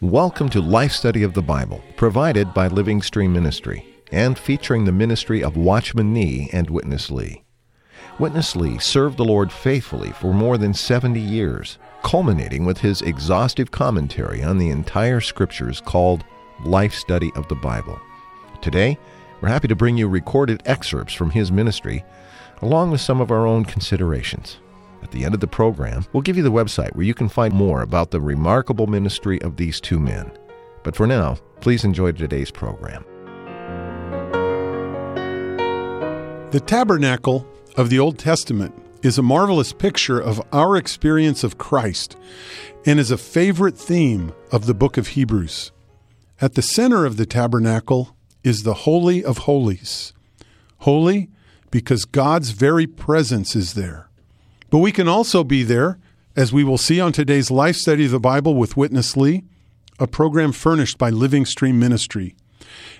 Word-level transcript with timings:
Welcome 0.00 0.48
to 0.50 0.60
Life 0.60 0.92
Study 0.92 1.22
of 1.22 1.32
the 1.32 1.40
Bible, 1.40 1.82
provided 1.96 2.52
by 2.52 2.68
Living 2.68 3.00
Stream 3.00 3.32
Ministry 3.32 3.86
and 4.12 4.38
featuring 4.38 4.84
the 4.84 4.92
ministry 4.92 5.42
of 5.42 5.56
Watchman 5.56 6.12
Nee 6.12 6.50
and 6.52 6.68
Witness 6.68 7.10
Lee. 7.10 7.44
Witness 8.18 8.54
Lee 8.54 8.78
served 8.78 9.16
the 9.16 9.24
Lord 9.24 9.50
faithfully 9.50 10.10
for 10.12 10.34
more 10.34 10.58
than 10.58 10.74
70 10.74 11.20
years, 11.20 11.78
culminating 12.02 12.64
with 12.64 12.78
his 12.78 13.02
exhaustive 13.02 13.70
commentary 13.70 14.42
on 14.42 14.58
the 14.58 14.70
entire 14.70 15.20
scriptures 15.20 15.80
called 15.80 16.24
Life 16.64 16.94
Study 16.94 17.30
of 17.34 17.46
the 17.48 17.54
Bible. 17.54 18.00
Today, 18.60 18.98
we're 19.40 19.48
happy 19.48 19.68
to 19.68 19.76
bring 19.76 19.96
you 19.96 20.08
recorded 20.08 20.62
excerpts 20.64 21.14
from 21.14 21.30
his 21.30 21.52
ministry, 21.52 22.04
along 22.60 22.90
with 22.90 23.00
some 23.00 23.20
of 23.20 23.30
our 23.30 23.46
own 23.46 23.64
considerations. 23.64 24.58
At 25.02 25.12
the 25.12 25.24
end 25.24 25.34
of 25.34 25.40
the 25.40 25.46
program, 25.46 26.04
we'll 26.12 26.22
give 26.22 26.36
you 26.36 26.42
the 26.42 26.50
website 26.50 26.94
where 26.94 27.06
you 27.06 27.14
can 27.14 27.28
find 27.28 27.54
more 27.54 27.82
about 27.82 28.10
the 28.10 28.20
remarkable 28.20 28.86
ministry 28.86 29.40
of 29.42 29.56
these 29.56 29.80
two 29.80 30.00
men. 30.00 30.30
But 30.82 30.96
for 30.96 31.06
now, 31.06 31.36
please 31.60 31.84
enjoy 31.84 32.12
today's 32.12 32.50
program. 32.50 33.04
The 36.50 36.62
tabernacle 36.64 37.46
of 37.76 37.90
the 37.90 37.98
Old 37.98 38.18
Testament 38.18 38.74
is 39.02 39.18
a 39.18 39.22
marvelous 39.22 39.72
picture 39.72 40.18
of 40.18 40.42
our 40.52 40.76
experience 40.76 41.44
of 41.44 41.58
Christ 41.58 42.16
and 42.84 42.98
is 42.98 43.10
a 43.10 43.18
favorite 43.18 43.78
theme 43.78 44.32
of 44.50 44.66
the 44.66 44.74
book 44.74 44.96
of 44.96 45.08
Hebrews. 45.08 45.72
At 46.40 46.54
the 46.54 46.62
center 46.62 47.04
of 47.04 47.16
the 47.16 47.26
tabernacle 47.26 48.16
is 48.44 48.62
the 48.62 48.74
Holy 48.74 49.24
of 49.24 49.38
Holies. 49.38 50.12
Holy 50.78 51.28
because 51.70 52.04
God's 52.04 52.50
very 52.50 52.86
presence 52.86 53.54
is 53.54 53.74
there. 53.74 54.08
But 54.70 54.78
we 54.78 54.92
can 54.92 55.08
also 55.08 55.44
be 55.44 55.62
there, 55.62 55.98
as 56.36 56.52
we 56.52 56.64
will 56.64 56.78
see 56.78 57.00
on 57.00 57.12
today's 57.12 57.50
Life 57.50 57.76
Study 57.76 58.06
of 58.06 58.10
the 58.10 58.20
Bible 58.20 58.54
with 58.54 58.76
Witness 58.76 59.16
Lee, 59.16 59.44
a 59.98 60.06
program 60.06 60.52
furnished 60.52 60.98
by 60.98 61.10
Living 61.10 61.44
Stream 61.44 61.78
Ministry. 61.78 62.34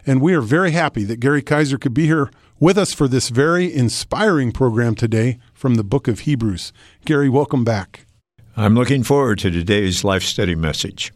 And 0.06 0.20
we 0.20 0.34
are 0.34 0.40
very 0.40 0.72
happy 0.72 1.04
that 1.04 1.20
Gary 1.20 1.42
Kaiser 1.42 1.78
could 1.78 1.94
be 1.94 2.06
here 2.06 2.30
with 2.60 2.76
us 2.76 2.92
for 2.92 3.08
this 3.08 3.28
very 3.28 3.72
inspiring 3.72 4.52
program 4.52 4.94
today 4.94 5.38
from 5.54 5.76
the 5.76 5.84
book 5.84 6.08
of 6.08 6.20
Hebrews. 6.20 6.72
Gary, 7.04 7.28
welcome 7.28 7.64
back. 7.64 8.06
I'm 8.56 8.74
looking 8.74 9.04
forward 9.04 9.38
to 9.40 9.50
today's 9.50 10.02
life 10.02 10.22
study 10.22 10.54
message. 10.54 11.12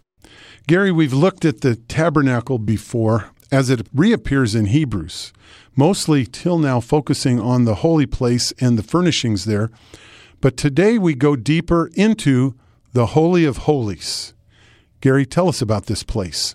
Gary, 0.69 0.93
we've 0.93 1.13
looked 1.13 1.45
at 1.45 1.63
the 1.63 1.75
tabernacle 1.75 2.59
before 2.59 3.31
as 3.51 3.69
it 3.69 3.87
reappears 3.93 4.55
in 4.55 4.67
Hebrews, 4.67 5.33
mostly 5.75 6.25
till 6.25 6.59
now 6.59 6.81
focusing 6.81 7.41
on 7.41 7.65
the 7.65 7.77
holy 7.77 8.07
place 8.07 8.53
and 8.61 8.79
the 8.79 8.83
furnishings 8.83 9.45
there. 9.45 9.71
But 10.41 10.57
today 10.57 10.99
we 10.99 11.15
go 11.15 11.37
deeper 11.37 11.91
into 11.95 12.55
the 12.93 13.07
Holy 13.07 13.45
of 13.45 13.59
Holies. 13.59 14.35
Gary, 15.01 15.27
tell 15.27 15.49
us 15.49 15.61
about 15.61 15.87
this 15.87 16.03
place. 16.03 16.55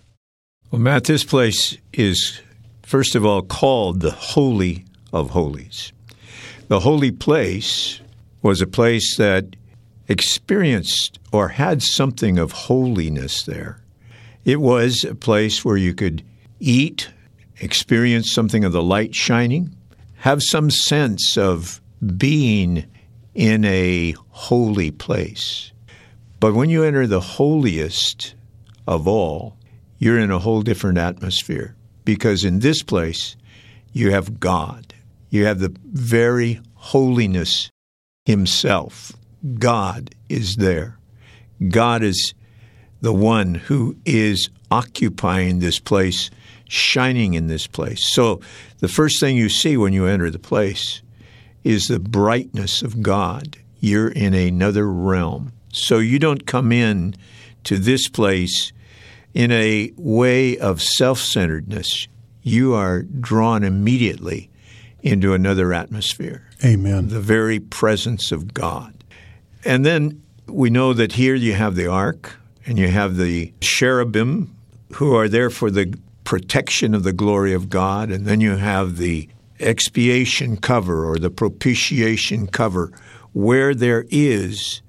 Well, 0.71 0.81
Matt, 0.81 1.03
this 1.03 1.23
place 1.23 1.77
is, 1.93 2.41
first 2.87 3.15
of 3.15 3.25
all, 3.25 3.41
called 3.41 3.99
the 3.99 4.11
Holy 4.11 4.85
of 5.11 5.31
Holies. 5.31 5.91
The 6.69 6.79
holy 6.79 7.11
place 7.11 7.99
was 8.41 8.61
a 8.61 8.67
place 8.67 9.17
that 9.17 9.57
experienced 10.07 11.19
or 11.33 11.49
had 11.49 11.83
something 11.83 12.39
of 12.39 12.53
holiness 12.53 13.43
there. 13.43 13.81
It 14.45 14.61
was 14.61 15.03
a 15.03 15.15
place 15.15 15.65
where 15.65 15.75
you 15.75 15.93
could 15.93 16.23
eat, 16.61 17.09
experience 17.59 18.31
something 18.31 18.63
of 18.63 18.71
the 18.71 18.81
light 18.81 19.13
shining, 19.13 19.75
have 20.19 20.41
some 20.41 20.71
sense 20.71 21.37
of 21.37 21.81
being 22.15 22.85
in 23.35 23.65
a 23.65 24.15
holy 24.29 24.91
place. 24.91 25.73
But 26.39 26.53
when 26.53 26.69
you 26.69 26.85
enter 26.85 27.05
the 27.05 27.19
holiest 27.19 28.33
of 28.87 29.09
all, 29.09 29.57
you're 29.97 30.19
in 30.19 30.31
a 30.31 30.39
whole 30.39 30.61
different 30.61 30.97
atmosphere 30.99 31.76
because 32.07 32.45
in 32.45 32.59
this 32.59 32.83
place 32.83 33.35
you 33.91 34.11
have 34.11 34.39
God. 34.39 34.93
You 35.29 35.43
have 35.43 35.59
the 35.59 35.75
very 35.83 36.61
holiness 36.75 37.69
Himself. 38.25 39.11
God 39.59 40.15
is 40.29 40.55
there. 40.55 40.97
God 41.67 42.03
is 42.03 42.33
the 43.01 43.11
one 43.11 43.55
who 43.55 43.97
is 44.05 44.49
occupying 44.71 45.59
this 45.59 45.79
place, 45.79 46.29
shining 46.69 47.33
in 47.33 47.47
this 47.47 47.67
place. 47.67 48.13
So 48.13 48.39
the 48.79 48.87
first 48.87 49.19
thing 49.19 49.35
you 49.35 49.49
see 49.49 49.75
when 49.75 49.91
you 49.91 50.05
enter 50.05 50.31
the 50.31 50.39
place 50.39 51.01
is 51.65 51.87
the 51.87 51.99
brightness 51.99 52.81
of 52.81 53.01
God. 53.01 53.57
You're 53.81 54.07
in 54.07 54.33
another 54.33 54.89
realm. 54.89 55.51
So 55.73 55.99
you 55.99 56.19
don't 56.19 56.47
come 56.47 56.71
in 56.71 57.15
to 57.65 57.77
this 57.77 58.07
place 58.07 58.71
in 59.37 59.51
a 59.51 59.91
way 59.97 60.57
of 60.57 60.81
self 60.81 61.19
centeredness. 61.19 62.07
You 62.41 62.73
are 62.73 63.03
drawn 63.03 63.63
immediately 63.63 64.49
into 65.03 65.35
another 65.35 65.73
atmosphere. 65.73 66.49
Amen. 66.65 67.09
The 67.09 67.19
very 67.19 67.59
presence 67.59 68.31
of 68.31 68.51
God. 68.55 68.95
And 69.63 69.85
then 69.85 70.23
we 70.47 70.71
know 70.71 70.91
that 70.93 71.11
here 71.11 71.35
you 71.35 71.53
have 71.53 71.75
the 71.75 71.85
ark 71.85 72.35
and 72.65 72.79
you 72.79 72.87
have 72.87 73.17
the 73.17 73.53
cherubim 73.61 74.55
who 74.95 75.15
are 75.15 75.29
there 75.29 75.51
for 75.51 75.69
the 75.69 75.93
protection 76.23 76.95
of 76.95 77.03
the 77.03 77.13
glory 77.13 77.53
of 77.53 77.69
God. 77.69 78.09
And 78.09 78.25
then 78.25 78.41
you 78.41 78.55
have 78.55 78.97
the 78.97 79.29
expiation 79.59 80.57
cover 80.57 81.05
or 81.07 81.19
the 81.19 81.29
propitiation 81.29 82.47
cover 82.47 82.91
where 83.33 83.75
there 83.75 84.05
is 84.09 84.81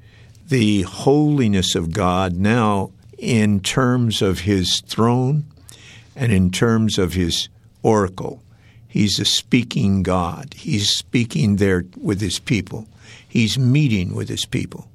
the 0.47 0.82
holiness 0.82 1.75
of 1.75 1.92
God 1.92 2.32
now 2.32 2.92
in 3.19 3.61
terms 3.61 4.23
of 4.23 4.41
his 4.41 4.81
throne 4.87 5.45
and 6.15 6.33
in 6.33 6.51
terms 6.51 6.99
of 6.99 7.12
his 7.12 7.49
oracle. 7.83 8.43
He's 8.87 9.19
a 9.19 9.25
speaking 9.25 10.03
God. 10.03 10.55
He's 10.55 10.89
speaking 10.89 11.57
there 11.57 11.84
with 12.01 12.21
his 12.21 12.39
people. 12.39 12.87
He's 13.28 13.59
meeting 13.59 14.15
with 14.15 14.28
his 14.28 14.47
people. 14.47 14.89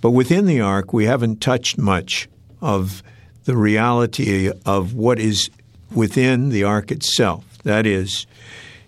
But 0.00 0.12
within 0.12 0.46
the 0.46 0.60
ark, 0.60 0.92
we 0.92 1.04
haven't 1.04 1.40
touched 1.40 1.76
much 1.76 2.28
of 2.62 3.02
the 3.44 3.56
reality 3.56 4.50
of 4.64 4.94
what 4.94 5.18
is 5.18 5.50
within 5.92 6.50
the 6.50 6.64
ark 6.64 6.90
itself. 6.90 7.44
That 7.64 7.86
is, 7.86 8.26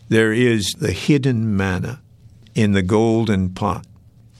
there 0.08 0.32
is 0.32 0.72
the 0.78 0.92
hidden 0.92 1.56
manna 1.56 2.00
in 2.54 2.72
the 2.72 2.82
golden 2.82 3.50
pot. 3.50 3.86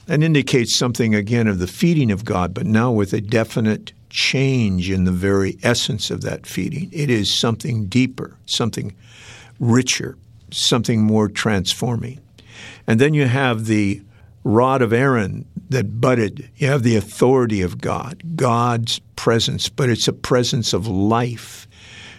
That 0.05 0.23
indicates 0.23 0.77
something 0.77 1.13
again 1.15 1.47
of 1.47 1.59
the 1.59 1.67
feeding 1.67 2.11
of 2.11 2.25
God, 2.25 2.53
but 2.53 2.65
now 2.65 2.91
with 2.91 3.13
a 3.13 3.21
definite 3.21 3.93
change 4.11 4.91
in 4.91 5.05
the 5.05 5.11
very 5.11 5.57
essence 5.63 6.11
of 6.11 6.21
that 6.21 6.45
feeding. 6.45 6.89
It 6.91 7.09
is 7.09 7.33
something 7.33 7.87
deeper, 7.87 8.37
something 8.45 8.93
richer, 9.59 10.17
something 10.51 11.01
more 11.01 11.29
transforming. 11.29 12.19
And 12.85 12.99
then 12.99 13.13
you 13.13 13.25
have 13.25 13.65
the 13.65 14.01
rod 14.43 14.81
of 14.81 14.91
Aaron 14.91 15.45
that 15.69 16.01
budded. 16.01 16.49
You 16.57 16.67
have 16.67 16.83
the 16.83 16.95
authority 16.95 17.61
of 17.61 17.79
God, 17.79 18.21
God's 18.35 18.99
presence, 19.15 19.69
but 19.69 19.89
it's 19.89 20.07
a 20.07 20.13
presence 20.13 20.73
of 20.73 20.87
life. 20.87 21.67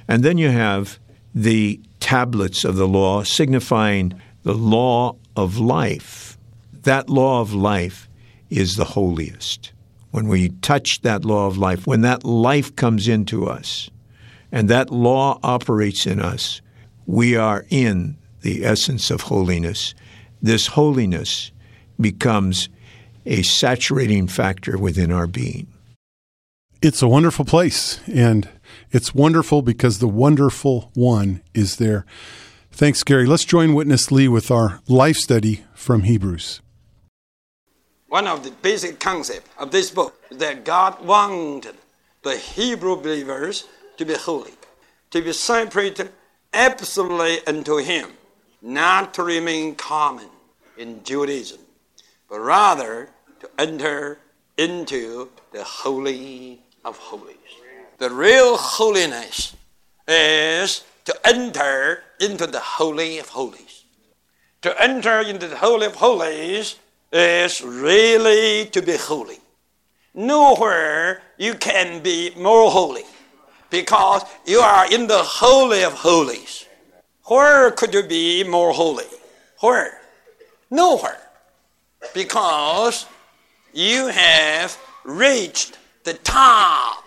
And 0.09 0.23
then 0.23 0.39
you 0.39 0.49
have 0.49 0.99
the 1.35 1.81
tablets 2.01 2.65
of 2.65 2.77
the 2.77 2.89
law 2.89 3.23
signifying 3.23 4.21
the 4.43 4.55
law 4.55 5.17
of 5.37 5.59
life. 5.59 6.39
That 6.83 7.09
law 7.09 7.41
of 7.41 7.53
life 7.53 8.09
is 8.51 8.75
the 8.75 8.85
holiest. 8.85 9.73
When 10.13 10.29
we 10.29 10.51
touch 10.61 11.01
that 11.03 11.25
law 11.25 11.47
of 11.47 11.59
life, 11.59 11.87
when 11.87 12.03
that 12.03 12.23
life 12.23 12.77
comes 12.77 13.09
into 13.09 13.47
us 13.47 13.91
and 14.53 14.69
that 14.69 14.91
law 14.91 15.41
operates 15.43 16.07
in 16.07 16.21
us, 16.21 16.61
we 17.07 17.35
are 17.35 17.65
in 17.71 18.17
the 18.43 18.65
essence 18.65 19.11
of 19.11 19.23
holiness. 19.23 19.95
This 20.41 20.69
holiness 20.69 21.51
becomes 21.99 22.69
a 23.25 23.43
saturating 23.43 24.29
factor 24.29 24.77
within 24.79 25.11
our 25.11 25.27
being. 25.27 25.67
It's 26.83 27.01
a 27.01 27.09
wonderful 27.09 27.45
place, 27.45 28.01
and 28.09 28.49
it's 28.91 29.15
wonderful 29.15 29.63
because 29.63 29.99
the 29.99 30.09
wonderful 30.09 30.91
one 30.95 31.41
is 31.55 31.77
there. 31.77 32.05
Thanks, 32.73 33.03
Gary. 33.03 33.25
Let's 33.25 33.45
join 33.45 33.75
Witness 33.75 34.11
Lee 34.11 34.29
with 34.29 34.51
our 34.51 34.81
life 34.89 35.17
study 35.17 35.65
from 35.75 36.03
Hebrews. 36.03 36.61
One 38.13 38.27
of 38.27 38.45
the 38.45 38.51
basic 38.51 39.01
concepts 39.01 39.49
of 39.57 39.71
this 39.71 39.91
book 39.91 40.15
is 40.31 40.37
that 40.37 40.67
God 40.67 41.03
wanted 41.03 41.77
the 42.23 42.37
Hebrew 42.37 42.97
believers 42.97 43.67
to 43.97 44.05
be 44.05 44.13
holy, 44.13 44.53
to 45.13 45.23
be 45.23 45.33
separated 45.33 46.13
absolutely 46.53 47.39
unto 47.47 47.79
Him, 47.79 48.11
not 48.61 49.15
to 49.15 49.23
remain 49.23 49.77
common 49.77 50.29
in 50.77 51.03
Judaism, 51.03 51.61
but 52.29 52.41
rather 52.41 53.09
to 53.41 53.49
enter 53.59 54.19
into 54.59 55.31
the 55.53 55.65
Holy 55.65 56.61
of 56.85 56.99
Holies. 56.99 57.37
The 57.97 58.11
real 58.11 58.59
holiness 58.59 59.57
is 60.07 60.85
to 61.07 61.19
enter 61.25 62.05
into 62.21 62.47
the 62.47 62.61
Holy 62.61 63.19
of 63.19 63.31
Holies. 63.31 63.85
To 64.61 64.83
enter 64.83 65.23
into 65.23 65.49
the 65.49 65.57
Holy 65.57 65.87
of 65.87 65.95
Holies 65.95 66.77
is 67.13 67.61
really 67.61 68.67
to 68.67 68.83
be 68.83 68.97
holy. 68.97 69.39
Nowhere 70.15 71.23
you 71.39 71.55
can 71.55 72.03
be 72.03 72.33
more 72.37 72.71
holy 72.71 73.05
because 73.71 74.23
you 74.47 74.61
are 74.61 74.93
in 74.93 75.07
the 75.07 75.23
Holy 75.23 75.83
of 75.83 75.93
Holies. 75.93 76.67
Where 77.25 77.71
could 77.71 77.95
you 77.95 78.03
be 78.03 78.45
more 78.45 78.73
holy? 78.73 79.07
Where? 79.61 80.01
Nowhere. 80.71 81.21
Because 82.15 83.07
you 83.73 84.09
have 84.09 84.77
reached 85.05 85.79
the 86.05 86.15
top. 86.15 87.05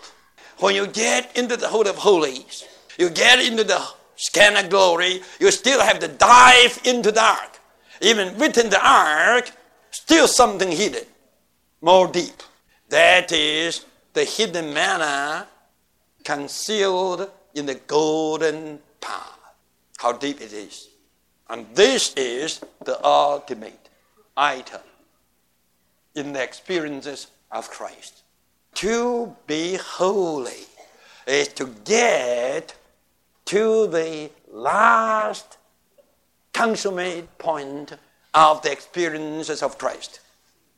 When 0.58 0.74
you 0.74 0.86
get 0.86 1.36
into 1.36 1.56
the 1.56 1.68
Holy 1.68 1.90
of 1.90 1.96
Holies, 1.96 2.64
you 2.98 3.10
get 3.10 3.40
into 3.40 3.62
the 3.62 3.86
Shekinah 4.16 4.68
glory, 4.68 5.20
you 5.38 5.50
still 5.50 5.80
have 5.80 5.98
to 5.98 6.08
dive 6.08 6.80
into 6.84 7.12
the 7.12 7.22
ark. 7.22 7.60
Even 8.00 8.36
within 8.38 8.70
the 8.70 8.84
ark, 8.84 9.50
still 9.96 10.28
something 10.28 10.70
hidden, 10.70 11.04
more 11.80 12.06
deep. 12.06 12.42
That 12.88 13.32
is 13.32 13.84
the 14.12 14.24
hidden 14.24 14.72
manna 14.72 15.48
concealed 16.22 17.30
in 17.54 17.66
the 17.66 17.76
golden 17.86 18.78
pot. 19.00 19.40
How 19.98 20.12
deep 20.12 20.40
it 20.40 20.52
is. 20.52 20.88
And 21.48 21.66
this 21.74 22.12
is 22.14 22.60
the 22.84 23.04
ultimate 23.04 23.88
item 24.36 24.82
in 26.14 26.32
the 26.32 26.42
experiences 26.42 27.28
of 27.50 27.70
Christ. 27.70 28.22
To 28.74 29.34
be 29.46 29.76
holy 29.76 30.66
is 31.26 31.48
to 31.48 31.66
get 31.84 32.74
to 33.46 33.86
the 33.86 34.30
last 34.50 35.56
consummate 36.52 37.38
point 37.38 37.96
of 38.36 38.60
the 38.60 38.70
experiences 38.70 39.62
of 39.62 39.78
Christ. 39.78 40.20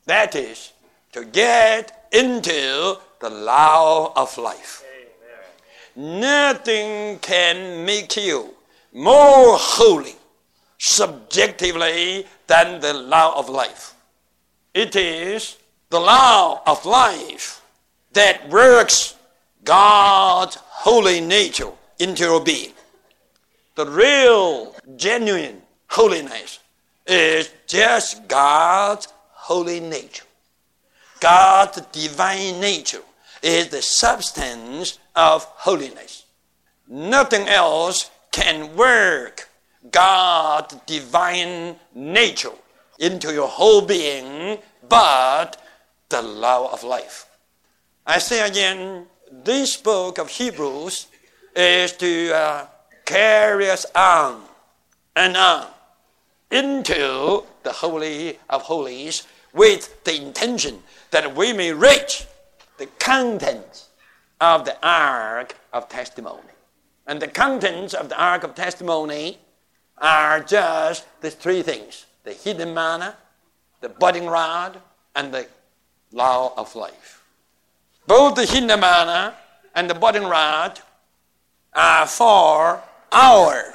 That 0.07 0.35
is 0.37 0.73
to 1.13 1.25
get 1.25 2.07
into 2.13 2.97
the 3.21 3.29
law 3.29 4.13
of 4.15 4.39
life. 4.39 4.85
Amen. 5.97 6.21
Nothing 6.21 7.19
can 7.19 7.85
make 7.85 8.17
you 8.17 8.55
more 8.93 9.57
holy 9.59 10.15
subjectively 10.79 12.25
than 12.47 12.81
the 12.81 12.95
law 12.95 13.37
of 13.37 13.49
life. 13.49 13.95
It 14.73 14.95
is 14.95 15.57
the 15.91 15.99
law 15.99 16.63
of 16.65 16.87
life 16.87 17.61
that 18.13 18.49
works 18.49 19.17
God's 19.65 20.57
holy 20.61 21.21
nature 21.21 21.73
into 21.99 22.23
your 22.23 22.45
being. 22.45 22.73
The 23.75 23.87
real, 23.87 24.77
genuine 24.97 25.63
holiness 25.89 26.61
is 27.09 27.51
just 27.67 28.29
God's 28.29 29.09
holy 29.33 29.81
nature. 29.81 30.25
God's 31.21 31.81
divine 31.91 32.61
nature 32.61 33.03
is 33.43 33.69
the 33.69 33.83
substance 33.83 34.99
of 35.17 35.45
holiness. 35.45 36.27
Nothing 36.87 37.49
else 37.49 38.11
can 38.31 38.77
work 38.77 39.49
God's 39.91 40.77
divine 40.87 41.77
nature 41.95 42.53
into 42.99 43.33
your 43.33 43.49
whole 43.49 43.81
being 43.83 44.59
but 44.89 45.61
the 46.09 46.23
law 46.23 46.73
of 46.73 46.85
life. 46.85 47.27
I 48.07 48.19
say 48.19 48.47
again, 48.47 49.07
this 49.31 49.77
book 49.77 50.19
of 50.19 50.29
Hebrews 50.29 51.07
is 51.55 51.93
to 51.93 52.35
uh, 52.35 52.67
carry 53.05 53.71
us 53.71 53.87
on 53.95 54.43
and 55.17 55.37
on 55.37 55.67
into 56.51 57.45
the 57.63 57.73
Holy 57.73 58.39
of 58.49 58.63
Holies 58.63 59.27
with 59.53 60.05
the 60.05 60.17
intention 60.17 60.83
that 61.11 61.35
we 61.35 61.53
may 61.53 61.73
reach 61.73 62.27
the 62.79 62.87
contents 62.99 63.89
of 64.41 64.65
the 64.65 64.77
Ark 64.87 65.57
of 65.73 65.89
Testimony. 65.89 66.43
And 67.07 67.21
the 67.21 67.29
contents 67.29 67.95
of 67.95 68.09
the 68.09 68.21
Ark 68.21 68.45
of 68.45 68.55
Testimony 68.55 69.39
are 69.99 70.41
just 70.41 71.07
the 71.21 71.31
three 71.31 71.63
things 71.63 72.07
the 72.25 72.33
hidden 72.35 72.75
manna, 72.75 73.17
the 73.81 73.89
budding 73.89 74.27
rod, 74.27 74.79
and 75.15 75.33
the 75.33 75.47
law 76.13 76.53
of 76.57 76.75
life. 76.77 77.25
Both 78.07 78.35
the 78.35 78.45
hidden 78.45 78.69
manna 78.81 79.35
and 79.75 79.89
the 79.89 79.95
budding 79.95 80.25
rod 80.25 80.81
are 81.73 82.07
for 82.07 82.83
our 83.13 83.75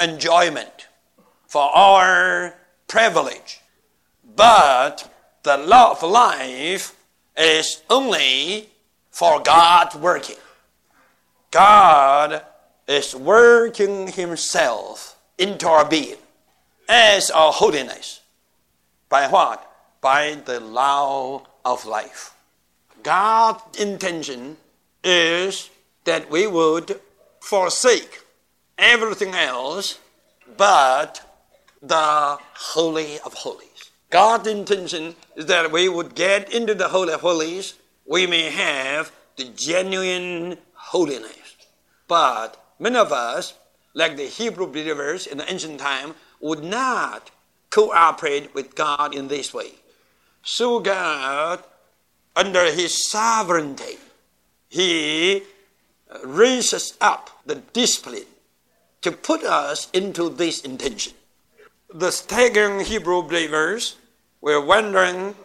enjoyment, 0.00 0.73
for 1.54 1.70
our 1.76 2.52
privilege. 2.88 3.60
But 4.34 5.08
the 5.44 5.56
law 5.56 5.92
of 5.92 6.02
life 6.02 6.96
is 7.36 7.80
only 7.88 8.70
for 9.12 9.38
God 9.38 9.94
working. 9.94 10.42
God 11.52 12.42
is 12.88 13.14
working 13.14 14.08
Himself 14.08 15.16
into 15.38 15.68
our 15.68 15.88
being 15.88 16.16
as 16.88 17.30
our 17.30 17.52
holiness. 17.52 18.20
By 19.08 19.28
what? 19.28 19.64
By 20.00 20.34
the 20.44 20.58
law 20.58 21.46
of 21.64 21.86
life. 21.86 22.34
God's 23.04 23.78
intention 23.78 24.56
is 25.04 25.70
that 26.02 26.28
we 26.28 26.48
would 26.48 26.98
forsake 27.38 28.24
everything 28.76 29.36
else 29.36 30.00
but 30.56 31.23
the 31.86 32.38
Holy 32.54 33.18
of 33.20 33.34
Holies. 33.34 33.90
God's 34.10 34.48
intention 34.48 35.16
is 35.36 35.46
that 35.46 35.70
we 35.70 35.88
would 35.88 36.14
get 36.14 36.52
into 36.52 36.74
the 36.74 36.88
Holy 36.88 37.12
of 37.12 37.20
Holies, 37.20 37.74
we 38.06 38.26
may 38.26 38.50
have 38.50 39.12
the 39.36 39.44
genuine 39.56 40.56
holiness. 40.74 41.56
But 42.06 42.62
many 42.78 42.96
of 42.96 43.12
us, 43.12 43.54
like 43.92 44.16
the 44.16 44.26
Hebrew 44.26 44.66
believers 44.66 45.26
in 45.26 45.38
the 45.38 45.50
ancient 45.50 45.80
time, 45.80 46.14
would 46.40 46.62
not 46.62 47.30
cooperate 47.70 48.54
with 48.54 48.74
God 48.74 49.14
in 49.14 49.28
this 49.28 49.52
way. 49.52 49.72
So 50.42 50.78
God, 50.80 51.64
under 52.36 52.70
His 52.70 53.10
sovereignty, 53.10 53.98
He 54.68 55.42
raises 56.22 56.96
up 57.00 57.30
the 57.44 57.56
discipline 57.56 58.26
to 59.02 59.12
put 59.12 59.42
us 59.42 59.90
into 59.92 60.28
this 60.28 60.60
intention. 60.60 61.14
The 61.94 62.10
staggering 62.10 62.80
Hebrew 62.80 63.22
believers 63.22 63.94
were 64.40 64.60
wandering 64.60 65.36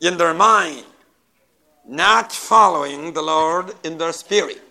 in 0.00 0.16
their 0.16 0.32
mind, 0.32 0.84
not 1.86 2.30
following 2.30 3.12
the 3.12 3.22
Lord 3.22 3.74
in 3.82 3.98
their 3.98 4.12
spirit. 4.12 4.62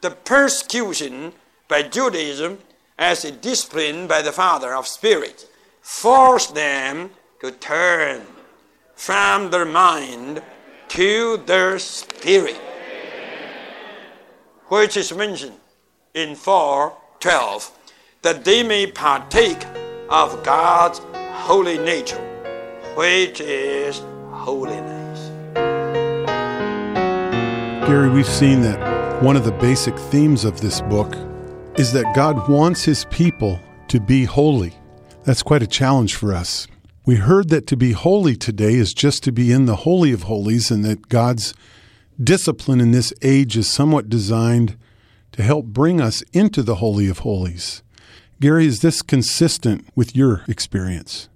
The 0.00 0.10
persecution 0.10 1.32
by 1.68 1.82
Judaism 1.82 2.58
as 2.98 3.24
a 3.24 3.30
discipline 3.30 4.08
by 4.08 4.20
the 4.20 4.32
Father 4.32 4.74
of 4.74 4.88
Spirit 4.88 5.46
forced 5.80 6.56
them 6.56 7.10
to 7.40 7.52
turn 7.52 8.22
from 8.96 9.50
their 9.50 9.64
mind 9.64 10.42
to 10.88 11.36
their 11.46 11.78
spirit 11.78 12.60
which 14.68 14.96
is 14.96 15.12
mentioned 15.14 15.58
in 16.14 16.34
4:12, 16.34 17.70
that 18.22 18.44
they 18.44 18.62
may 18.62 18.86
partake 18.86 19.62
of 20.10 20.44
God's 20.44 21.00
holy 21.14 21.78
nature, 21.78 22.20
which 22.94 23.40
is 23.40 24.02
holiness. 24.30 25.30
Gary, 27.86 28.10
we've 28.10 28.26
seen 28.26 28.60
that 28.62 29.22
one 29.22 29.36
of 29.36 29.44
the 29.44 29.52
basic 29.52 29.98
themes 29.98 30.44
of 30.44 30.60
this 30.60 30.80
book 30.82 31.14
is 31.78 31.92
that 31.92 32.14
God 32.14 32.48
wants 32.48 32.84
his 32.84 33.06
people 33.06 33.58
to 33.88 34.00
be 34.00 34.24
holy. 34.24 34.74
That's 35.24 35.42
quite 35.42 35.62
a 35.62 35.66
challenge 35.66 36.14
for 36.14 36.34
us. 36.34 36.66
We 37.06 37.16
heard 37.16 37.48
that 37.50 37.66
to 37.68 37.76
be 37.76 37.92
holy 37.92 38.36
today 38.36 38.74
is 38.74 38.94
just 38.94 39.22
to 39.24 39.32
be 39.32 39.52
in 39.52 39.66
the 39.66 39.76
Holy 39.76 40.12
of 40.12 40.24
Holies 40.24 40.70
and 40.70 40.84
that 40.84 41.08
God's 41.08 41.54
discipline 42.22 42.80
in 42.80 42.92
this 42.92 43.12
age 43.22 43.56
is 43.56 43.68
somewhat 43.68 44.08
designed 44.08 44.76
to 45.32 45.42
help 45.42 45.66
bring 45.66 46.00
us 46.00 46.22
into 46.32 46.62
the 46.62 46.76
Holy 46.76 47.08
of 47.08 47.20
Holies. 47.20 47.82
Gary, 48.40 48.66
is 48.66 48.80
this 48.80 49.02
consistent 49.02 49.86
with 49.94 50.14
your 50.16 50.42
experience? 50.48 51.28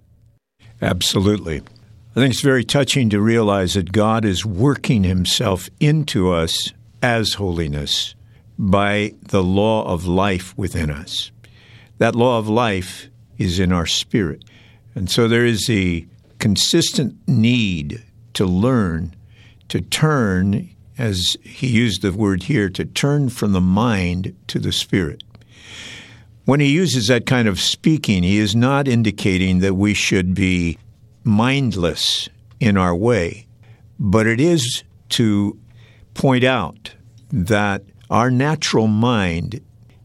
Absolutely. 0.83 1.59
I 1.59 2.15
think 2.15 2.33
it's 2.33 2.41
very 2.41 2.65
touching 2.65 3.11
to 3.11 3.21
realize 3.21 3.75
that 3.75 3.93
God 3.93 4.25
is 4.25 4.45
working 4.45 5.05
Himself 5.05 5.69
into 5.81 6.33
us 6.33 6.73
as 7.03 7.35
holiness 7.35 8.15
by 8.59 9.15
the 9.23 9.43
law 9.43 9.87
of 9.87 10.07
life 10.07 10.57
within 10.59 10.91
us. 10.91 11.31
That 11.99 12.17
law 12.17 12.39
of 12.39 12.49
life 12.49 13.09
is 13.39 13.61
in 13.61 13.73
our 13.73 13.87
spirit. 13.87 14.45
And 14.95 15.11
so 15.11 15.29
there 15.29 15.47
is 15.47 15.69
a 15.71 16.07
consistent 16.39 17.17
need 17.29 18.03
to 18.35 18.45
learn 18.45 19.15
to 19.69 19.81
turn 19.81 20.71
as 20.97 21.37
he 21.43 21.69
used 21.69 22.03
the 22.03 22.13
word 22.13 22.45
here, 22.45 22.69
to 22.71 22.85
turn 22.85 23.29
from 23.29 23.53
the 23.53 23.61
mind 23.61 24.35
to 24.49 24.59
the 24.59 24.73
spirit. 24.73 25.23
When 26.49 26.61
he 26.61 26.69
uses 26.69 27.09
that 27.09 27.27
kind 27.27 27.47
of 27.47 27.61
speaking, 27.61 28.23
he 28.23 28.39
is 28.39 28.57
not 28.57 28.89
indicating 28.89 29.59
that 29.59 29.75
we 29.75 29.93
should 29.93 30.33
be 30.33 30.79
mindless 31.23 32.31
in 32.59 32.79
our 32.79 32.97
way, 32.97 33.47
but 33.99 34.27
it 34.27 34.41
is 34.41 34.83
to 35.11 35.59
point 36.15 36.45
out 36.45 36.95
that 37.31 37.83
our 38.09 38.31
natural 38.31 38.87
mind 38.87 39.61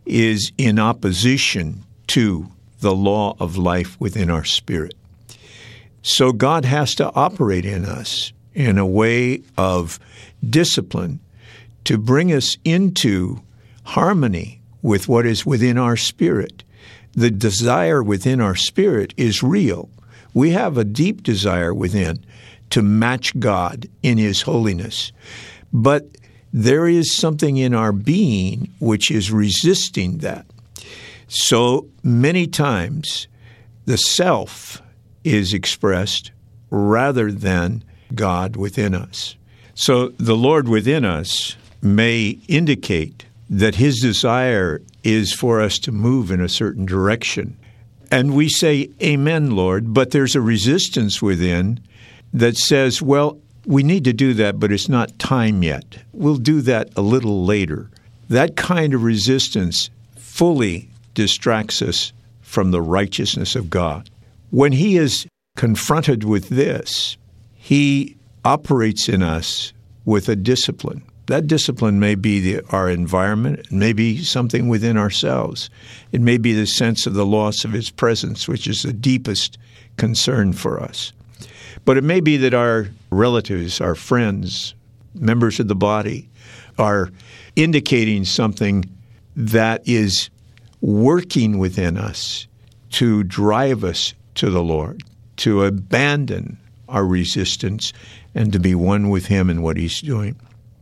is 0.05 0.51
in 0.57 0.79
opposition 0.79 1.85
to 2.07 2.49
the 2.81 2.93
law 2.93 3.37
of 3.39 3.55
life 3.55 3.97
within 4.01 4.29
our 4.29 4.43
spirit. 4.43 4.95
So 6.01 6.33
God 6.33 6.65
has 6.65 6.93
to 6.95 7.09
operate 7.13 7.63
in 7.63 7.85
us 7.85 8.33
in 8.53 8.77
a 8.77 8.85
way 8.85 9.43
of 9.57 9.97
discipline 10.45 11.21
to 11.85 11.97
bring 11.97 12.33
us 12.33 12.57
into 12.65 13.41
harmony 13.85 14.59
with 14.83 15.07
what 15.07 15.25
is 15.25 15.47
within 15.47 15.79
our 15.79 15.97
spirit. 15.97 16.63
The 17.13 17.31
desire 17.31 18.03
within 18.03 18.39
our 18.39 18.55
spirit 18.55 19.15
is 19.17 19.41
real. 19.41 19.89
We 20.35 20.51
have 20.51 20.77
a 20.77 20.83
deep 20.83 21.23
desire 21.23 21.73
within 21.73 22.23
to 22.69 22.83
match 22.83 23.39
God 23.39 23.87
in 24.03 24.19
His 24.19 24.43
holiness. 24.43 25.11
But 25.71 26.17
there 26.51 26.87
is 26.87 27.15
something 27.15 27.57
in 27.57 27.73
our 27.73 27.91
being 27.91 28.71
which 28.79 29.09
is 29.09 29.31
resisting 29.31 30.19
that. 30.19 30.45
So 31.27 31.87
many 32.03 32.45
times 32.45 33.27
the 33.85 33.97
self 33.97 34.81
is 35.23 35.53
expressed 35.53 36.31
rather 36.69 37.31
than 37.31 37.83
God 38.13 38.55
within 38.55 38.93
us. 38.93 39.35
So 39.73 40.09
the 40.09 40.35
Lord 40.35 40.67
within 40.67 41.05
us 41.05 41.55
may 41.81 42.39
indicate 42.47 43.25
that 43.53 43.75
His 43.75 43.99
desire 43.99 44.81
is 45.03 45.31
for 45.31 45.61
us 45.61 45.77
to 45.79 45.91
move 45.91 46.31
in 46.31 46.41
a 46.41 46.49
certain 46.49 46.85
direction. 46.85 47.55
And 48.09 48.35
we 48.35 48.49
say, 48.49 48.89
Amen, 49.01 49.51
Lord, 49.51 49.93
but 49.93 50.09
there's 50.09 50.35
a 50.35 50.41
resistance 50.41 51.21
within 51.21 51.79
that 52.33 52.57
says, 52.57 52.99
well, 52.99 53.37
we 53.65 53.83
need 53.83 54.03
to 54.05 54.13
do 54.13 54.33
that, 54.33 54.59
but 54.59 54.71
it's 54.71 54.89
not 54.89 55.17
time 55.19 55.61
yet. 55.61 55.99
We'll 56.13 56.37
do 56.37 56.61
that 56.61 56.89
a 56.95 57.01
little 57.01 57.45
later. 57.45 57.91
That 58.27 58.55
kind 58.55 58.93
of 58.93 59.03
resistance 59.03 59.91
fully 60.15 60.89
distracts 61.13 61.81
us 61.83 62.11
from 62.41 62.71
the 62.71 62.81
righteousness 62.81 63.55
of 63.55 63.69
God. 63.69 64.09
When 64.49 64.71
He 64.71 64.97
is 64.97 65.27
confronted 65.55 66.23
with 66.23 66.49
this, 66.49 67.17
He 67.53 68.15
operates 68.43 69.07
in 69.07 69.21
us 69.21 69.73
with 70.05 70.27
a 70.27 70.35
discipline. 70.35 71.03
That 71.27 71.47
discipline 71.47 71.99
may 71.99 72.15
be 72.15 72.39
the, 72.39 72.65
our 72.69 72.89
environment, 72.89 73.59
it 73.59 73.71
may 73.71 73.93
be 73.93 74.23
something 74.23 74.67
within 74.67 74.97
ourselves. 74.97 75.69
It 76.11 76.19
may 76.19 76.37
be 76.37 76.53
the 76.53 76.67
sense 76.67 77.07
of 77.07 77.13
the 77.13 77.25
loss 77.25 77.63
of 77.63 77.71
His 77.71 77.89
presence, 77.89 78.47
which 78.47 78.67
is 78.67 78.83
the 78.83 78.93
deepest 78.93 79.57
concern 79.97 80.53
for 80.53 80.81
us. 80.81 81.13
But 81.85 81.97
it 81.97 82.03
may 82.03 82.19
be 82.19 82.37
that 82.37 82.53
our 82.53 82.89
relatives, 83.09 83.79
our 83.79 83.95
friends, 83.95 84.73
members 85.13 85.59
of 85.59 85.67
the 85.67 85.75
body 85.75 86.29
are 86.77 87.09
indicating 87.55 88.25
something 88.25 88.85
that 89.35 89.87
is 89.87 90.29
working 90.81 91.57
within 91.57 91.97
us 91.97 92.47
to 92.91 93.23
drive 93.23 93.83
us 93.83 94.13
to 94.35 94.49
the 94.49 94.63
Lord, 94.63 95.03
to 95.37 95.63
abandon 95.63 96.57
our 96.89 97.05
resistance 97.05 97.93
and 98.35 98.51
to 98.51 98.59
be 98.59 98.75
one 98.75 99.09
with 99.09 99.27
Him 99.27 99.49
in 99.49 99.61
what 99.61 99.77
He's 99.77 100.01
doing. 100.01 100.35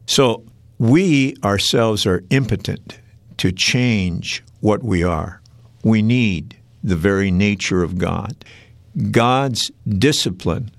So 0.05 0.43
we 0.77 1.35
ourselves 1.43 2.05
are 2.05 2.23
impotent 2.29 2.99
to 3.37 3.51
change 3.51 4.43
what 4.59 4.83
we 4.83 5.03
are. 5.03 5.41
We 5.83 6.01
need 6.01 6.57
the 6.83 6.95
very 6.95 7.31
nature 7.31 7.83
of 7.83 7.97
God. 7.97 8.43
God's 9.11 9.71
discipline 9.87 10.71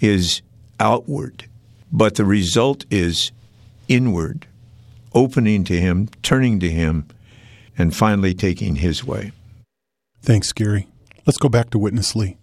is 0.00 0.42
outward, 0.78 1.46
but 1.90 2.14
the 2.14 2.24
result 2.24 2.84
is 2.90 3.32
inward, 3.88 4.46
opening 5.14 5.64
to 5.64 5.80
Him, 5.80 6.08
turning 6.22 6.60
to 6.60 6.70
Him, 6.70 7.06
and 7.78 7.94
finally 7.94 8.34
taking 8.34 8.76
His 8.76 9.04
way. 9.04 9.32
Thanks, 10.22 10.52
Gary. 10.52 10.86
Let's 11.26 11.38
go 11.38 11.48
back 11.48 11.70
to 11.70 11.78
Witness 11.78 12.14
Lee. 12.14 12.36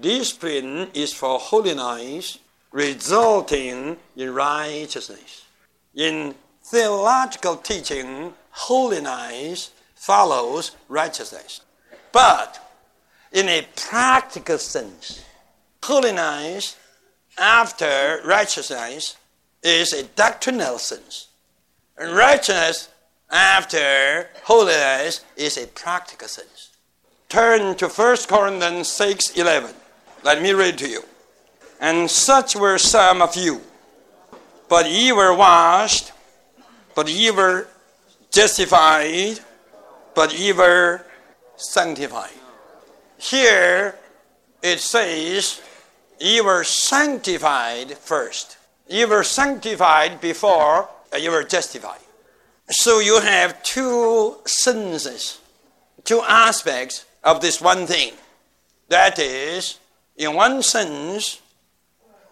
Discipline 0.00 0.88
is 0.94 1.12
for 1.12 1.38
holiness, 1.38 2.38
resulting 2.78 3.96
in 4.16 4.32
righteousness. 4.32 5.44
In 5.96 6.34
theological 6.62 7.56
teaching, 7.56 8.32
holiness 8.50 9.72
follows 9.96 10.76
righteousness. 10.88 11.60
But 12.12 12.50
in 13.32 13.48
a 13.48 13.66
practical 13.74 14.58
sense, 14.58 15.24
holiness 15.82 16.76
after 17.36 18.20
righteousness 18.24 19.16
is 19.60 19.92
a 19.92 20.04
doctrinal 20.04 20.78
sense. 20.78 21.26
And 21.96 22.14
righteousness 22.14 22.90
after 23.28 24.30
holiness 24.44 25.24
is 25.36 25.58
a 25.58 25.66
practical 25.66 26.28
sense. 26.28 26.70
Turn 27.28 27.74
to 27.76 27.88
1 27.88 28.16
Corinthians 28.28 28.88
6 28.88 29.36
11. 29.36 29.74
Let 30.22 30.40
me 30.40 30.52
read 30.52 30.78
to 30.78 30.88
you. 30.88 31.02
And 31.80 32.10
such 32.10 32.56
were 32.56 32.78
some 32.78 33.22
of 33.22 33.36
you. 33.36 33.60
But 34.68 34.90
ye 34.90 35.12
were 35.12 35.34
washed, 35.34 36.12
but 36.94 37.08
ye 37.08 37.30
were 37.30 37.68
justified, 38.30 39.40
but 40.14 40.38
ye 40.38 40.52
were 40.52 41.06
sanctified. 41.56 42.30
Here 43.16 43.96
it 44.62 44.80
says, 44.80 45.60
ye 46.20 46.40
were 46.40 46.64
sanctified 46.64 47.96
first. 47.96 48.58
Ye 48.88 49.04
were 49.04 49.24
sanctified 49.24 50.20
before 50.20 50.88
you 51.18 51.30
were 51.30 51.44
justified. 51.44 52.00
So 52.70 53.00
you 53.00 53.20
have 53.20 53.62
two 53.62 54.36
senses, 54.46 55.38
two 56.04 56.22
aspects 56.22 57.06
of 57.24 57.40
this 57.40 57.60
one 57.60 57.86
thing. 57.86 58.12
That 58.88 59.18
is, 59.18 59.78
in 60.16 60.34
one 60.34 60.62
sense, 60.62 61.40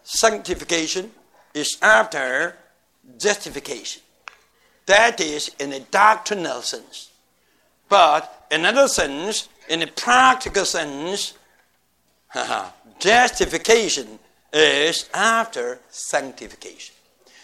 sanctification 0.07 1.11
is 1.53 1.77
after 1.83 2.57
justification. 3.19 4.03
That 4.87 5.21
is 5.21 5.51
in 5.59 5.73
a 5.73 5.81
doctrinal 5.81 6.63
sense. 6.63 7.11
But 7.89 8.47
in 8.51 8.61
another 8.65 8.89
sense, 8.89 9.49
in 9.69 9.83
a 9.83 9.89
practical 9.89 10.65
sense, 10.65 11.35
justification 13.01 14.21
is 14.53 15.11
after 15.13 15.81
sanctification. 15.91 16.95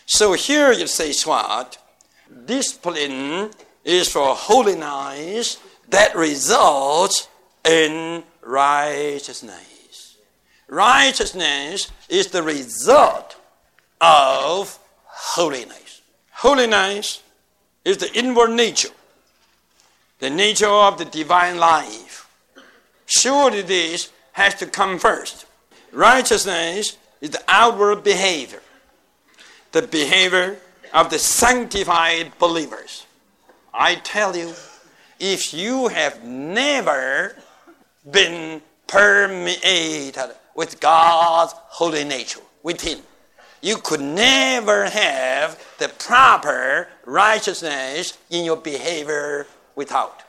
So 0.06 0.34
here 0.34 0.70
it 0.70 0.88
says 0.88 1.26
what? 1.26 1.78
Discipline 2.46 3.50
is 3.84 4.08
for 4.08 4.34
holiness 4.36 5.58
that 5.88 6.14
results 6.14 7.28
in 7.64 8.22
righteousness. 8.40 9.71
Righteousness 10.72 11.92
is 12.08 12.28
the 12.28 12.42
result 12.42 13.36
of 14.00 14.78
holiness. 15.04 16.00
Holiness 16.30 17.22
is 17.84 17.98
the 17.98 18.10
inward 18.14 18.52
nature, 18.52 18.88
the 20.18 20.30
nature 20.30 20.70
of 20.70 20.96
the 20.96 21.04
divine 21.04 21.58
life. 21.58 22.26
Surely 23.04 23.60
this 23.60 24.10
has 24.32 24.54
to 24.54 24.66
come 24.66 24.98
first. 24.98 25.44
Righteousness 25.92 26.96
is 27.20 27.28
the 27.28 27.42
outward 27.48 28.02
behavior, 28.02 28.62
the 29.72 29.82
behavior 29.82 30.56
of 30.94 31.10
the 31.10 31.18
sanctified 31.18 32.32
believers. 32.38 33.04
I 33.74 33.96
tell 33.96 34.34
you, 34.34 34.54
if 35.20 35.52
you 35.52 35.88
have 35.88 36.24
never 36.24 37.36
been 38.10 38.62
permeated 38.86 40.30
with 40.54 40.80
God's 40.80 41.54
holy 41.56 42.04
nature 42.04 42.40
within, 42.62 43.00
you 43.60 43.76
could 43.76 44.00
never 44.00 44.86
have 44.86 45.62
the 45.78 45.88
proper 45.88 46.88
righteousness 47.04 48.18
in 48.30 48.44
your 48.44 48.56
behavior 48.56 49.46
without. 49.76 50.22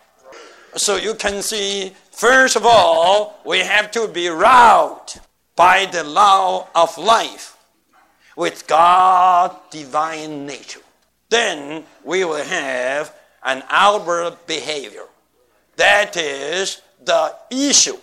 So 0.75 0.95
you 0.95 1.15
can 1.15 1.41
see, 1.41 1.93
first 2.11 2.55
of 2.55 2.65
all, 2.65 3.39
we 3.45 3.59
have 3.59 3.91
to 3.91 4.07
be 4.07 4.27
wrought 4.27 5.17
by 5.55 5.85
the 5.85 6.03
law 6.03 6.67
of 6.75 6.97
life 6.97 7.57
with 8.35 8.67
God's 8.67 9.55
divine 9.69 10.45
nature. 10.45 10.81
Then 11.29 11.83
we 12.03 12.23
will 12.25 12.43
have 12.43 13.13
an 13.43 13.63
outward 13.69 14.37
behavior. 14.47 15.05
That 15.75 16.15
is 16.17 16.81
the 17.03 17.35
issue 17.49 17.97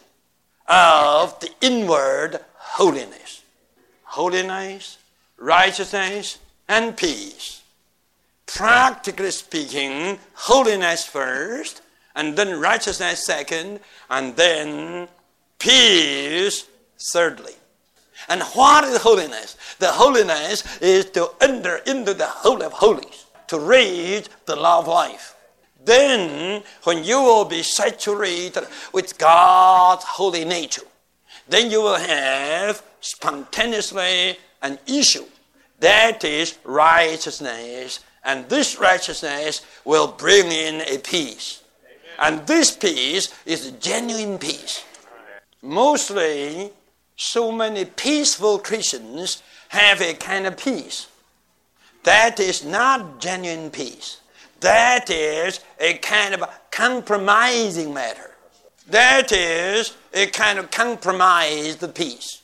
of 0.71 1.39
the 1.41 1.51
inward 1.61 2.39
holiness. 2.55 3.43
Holiness, 4.05 4.99
righteousness, 5.37 6.39
and 6.69 6.97
peace. 6.97 7.63
Practically 8.47 9.33
speaking, 9.33 10.19
holiness 10.35 11.05
first, 11.05 11.83
and 12.15 12.37
then 12.37 12.59
righteousness 12.59 13.25
second, 13.27 13.81
and 14.09 14.35
then 14.37 15.09
peace 15.59 16.67
thirdly. 16.99 17.55
And 18.29 18.43
what 18.55 18.85
is 18.85 18.99
holiness? 18.99 19.57
The 19.79 19.89
holiness 19.89 20.81
is 20.81 21.07
to 21.13 21.31
enter 21.41 21.77
into 21.87 22.15
the 22.15 22.27
Holy 22.27 22.67
of 22.67 22.73
Holies, 22.73 23.27
to 23.49 23.59
reach 23.59 24.29
the 24.47 24.57
law 24.57 24.79
of 24.81 24.89
life. 24.89 25.35
Then, 25.85 26.63
when 26.85 27.05
you 27.05 27.21
will 27.23 27.45
be 27.45 27.63
saturated 27.63 28.67
with 28.93 29.19
God's 29.19 30.05
holy 30.05 30.45
nature, 30.45 30.83
then 31.49 31.71
you 31.71 31.81
will 31.83 31.97
have 31.97 32.83
spontaneously 33.01 34.39
an 34.63 34.79
issue. 34.87 35.25
That 35.81 36.23
is 36.25 36.59
righteousness. 36.65 38.01
And 38.25 38.49
this 38.49 38.79
righteousness 38.79 39.63
will 39.85 40.09
bring 40.09 40.53
in 40.53 40.83
a 40.83 40.99
peace. 40.99 41.63
And 42.19 42.47
this 42.47 42.77
peace 42.77 43.33
is 43.47 43.71
genuine 43.81 44.39
peace. 44.39 44.85
Mostly, 45.63 46.71
so 47.17 47.51
many 47.51 47.87
peaceful 47.87 48.59
Christians 48.59 49.43
have 49.69 50.03
a 50.03 50.15
kind 50.15 50.47
of 50.47 50.59
peace. 50.59 51.07
That 52.05 52.39
is 52.41 52.65
not 52.65 53.21
genuine 53.21 53.71
peace. 53.71 54.20
That 54.61 55.09
is 55.09 55.61
a 55.79 55.95
kind 55.95 56.35
of 56.35 56.49
compromising 56.71 57.95
matter. 57.95 58.31
That 58.89 59.33
is 59.33 59.97
a 60.13 60.27
kind 60.27 60.59
of 60.59 60.71
compromised 60.71 61.95
peace. 61.95 62.43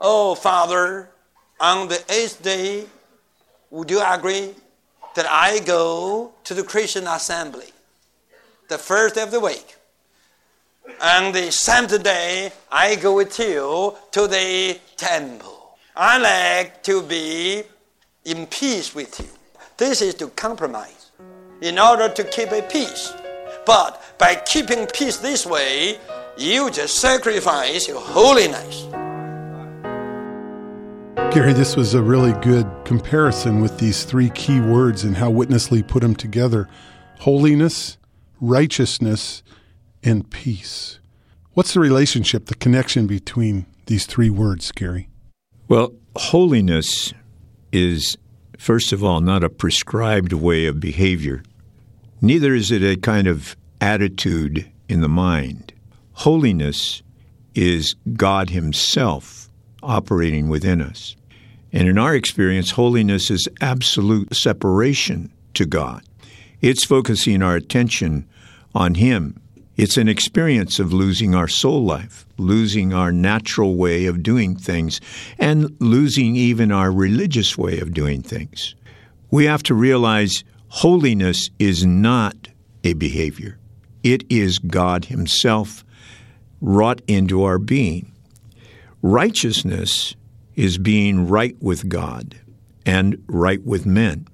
Oh, 0.00 0.34
Father, 0.34 1.10
on 1.60 1.88
the 1.88 2.02
eighth 2.08 2.42
day, 2.42 2.86
would 3.70 3.90
you 3.90 4.02
agree 4.02 4.54
that 5.14 5.26
I 5.28 5.60
go 5.60 6.32
to 6.44 6.54
the 6.54 6.62
Christian 6.62 7.06
assembly 7.06 7.72
the 8.68 8.78
first 8.78 9.16
day 9.16 9.22
of 9.22 9.30
the 9.30 9.40
week? 9.40 9.76
And 11.02 11.34
the 11.34 11.50
seventh 11.50 12.02
day, 12.02 12.52
I 12.70 12.94
go 12.94 13.16
with 13.16 13.38
you 13.38 13.94
to 14.12 14.26
the 14.28 14.78
temple. 14.96 15.76
I 15.96 16.18
like 16.18 16.82
to 16.84 17.02
be 17.02 17.64
in 18.24 18.46
peace 18.46 18.94
with 18.94 19.18
you. 19.18 19.28
This 19.76 20.00
is 20.00 20.14
to 20.16 20.28
compromise 20.28 21.05
in 21.60 21.78
order 21.78 22.08
to 22.08 22.24
keep 22.24 22.52
a 22.52 22.62
peace. 22.62 23.12
But 23.64 24.02
by 24.18 24.36
keeping 24.46 24.86
peace 24.86 25.18
this 25.18 25.44
way, 25.46 25.98
you 26.36 26.70
just 26.70 27.00
sacrifice 27.00 27.88
your 27.88 28.00
holiness. 28.00 28.86
Gary, 31.34 31.52
this 31.52 31.76
was 31.76 31.94
a 31.94 32.02
really 32.02 32.32
good 32.40 32.66
comparison 32.84 33.60
with 33.60 33.78
these 33.78 34.04
three 34.04 34.30
key 34.30 34.60
words 34.60 35.04
and 35.04 35.16
how 35.16 35.30
Witness 35.30 35.70
Lee 35.70 35.82
put 35.82 36.02
them 36.02 36.14
together 36.14 36.68
holiness, 37.20 37.96
righteousness, 38.40 39.42
and 40.02 40.30
peace. 40.30 41.00
What's 41.54 41.74
the 41.74 41.80
relationship, 41.80 42.46
the 42.46 42.54
connection 42.54 43.06
between 43.06 43.66
these 43.86 44.06
three 44.06 44.30
words, 44.30 44.70
Gary? 44.72 45.08
Well, 45.68 45.94
holiness 46.14 47.14
is, 47.72 48.16
first 48.58 48.92
of 48.92 49.02
all, 49.02 49.20
not 49.20 49.44
a 49.44 49.48
prescribed 49.50 50.32
way 50.32 50.66
of 50.66 50.80
behavior. 50.80 51.42
Neither 52.20 52.54
is 52.54 52.70
it 52.70 52.82
a 52.82 52.96
kind 52.96 53.26
of 53.26 53.56
attitude 53.80 54.70
in 54.88 55.00
the 55.00 55.08
mind. 55.08 55.72
Holiness 56.12 57.02
is 57.54 57.94
God 58.14 58.50
Himself 58.50 59.48
operating 59.82 60.48
within 60.48 60.80
us. 60.80 61.16
And 61.72 61.88
in 61.88 61.98
our 61.98 62.14
experience, 62.14 62.70
holiness 62.72 63.30
is 63.30 63.48
absolute 63.60 64.34
separation 64.34 65.32
to 65.54 65.66
God. 65.66 66.02
It's 66.60 66.84
focusing 66.84 67.42
our 67.42 67.56
attention 67.56 68.26
on 68.74 68.94
Him. 68.94 69.40
It's 69.76 69.98
an 69.98 70.08
experience 70.08 70.78
of 70.78 70.94
losing 70.94 71.34
our 71.34 71.48
soul 71.48 71.84
life, 71.84 72.26
losing 72.38 72.94
our 72.94 73.12
natural 73.12 73.76
way 73.76 74.06
of 74.06 74.22
doing 74.22 74.56
things, 74.56 75.00
and 75.38 75.76
losing 75.80 76.34
even 76.34 76.72
our 76.72 76.90
religious 76.90 77.58
way 77.58 77.78
of 77.80 77.92
doing 77.92 78.22
things. 78.22 78.74
We 79.30 79.44
have 79.44 79.62
to 79.64 79.74
realize 79.74 80.44
holiness 80.68 81.50
is 81.58 81.84
not 81.84 82.48
a 82.84 82.94
behavior, 82.94 83.58
it 84.02 84.24
is 84.30 84.58
God 84.58 85.06
Himself 85.06 85.84
wrought 86.60 87.02
into 87.06 87.42
our 87.42 87.58
being. 87.58 88.12
Righteousness 89.02 90.16
is 90.54 90.78
being 90.78 91.28
right 91.28 91.54
with 91.60 91.88
God 91.88 92.36
and 92.86 93.22
right 93.26 93.62
with 93.62 93.84
men. 93.84 94.26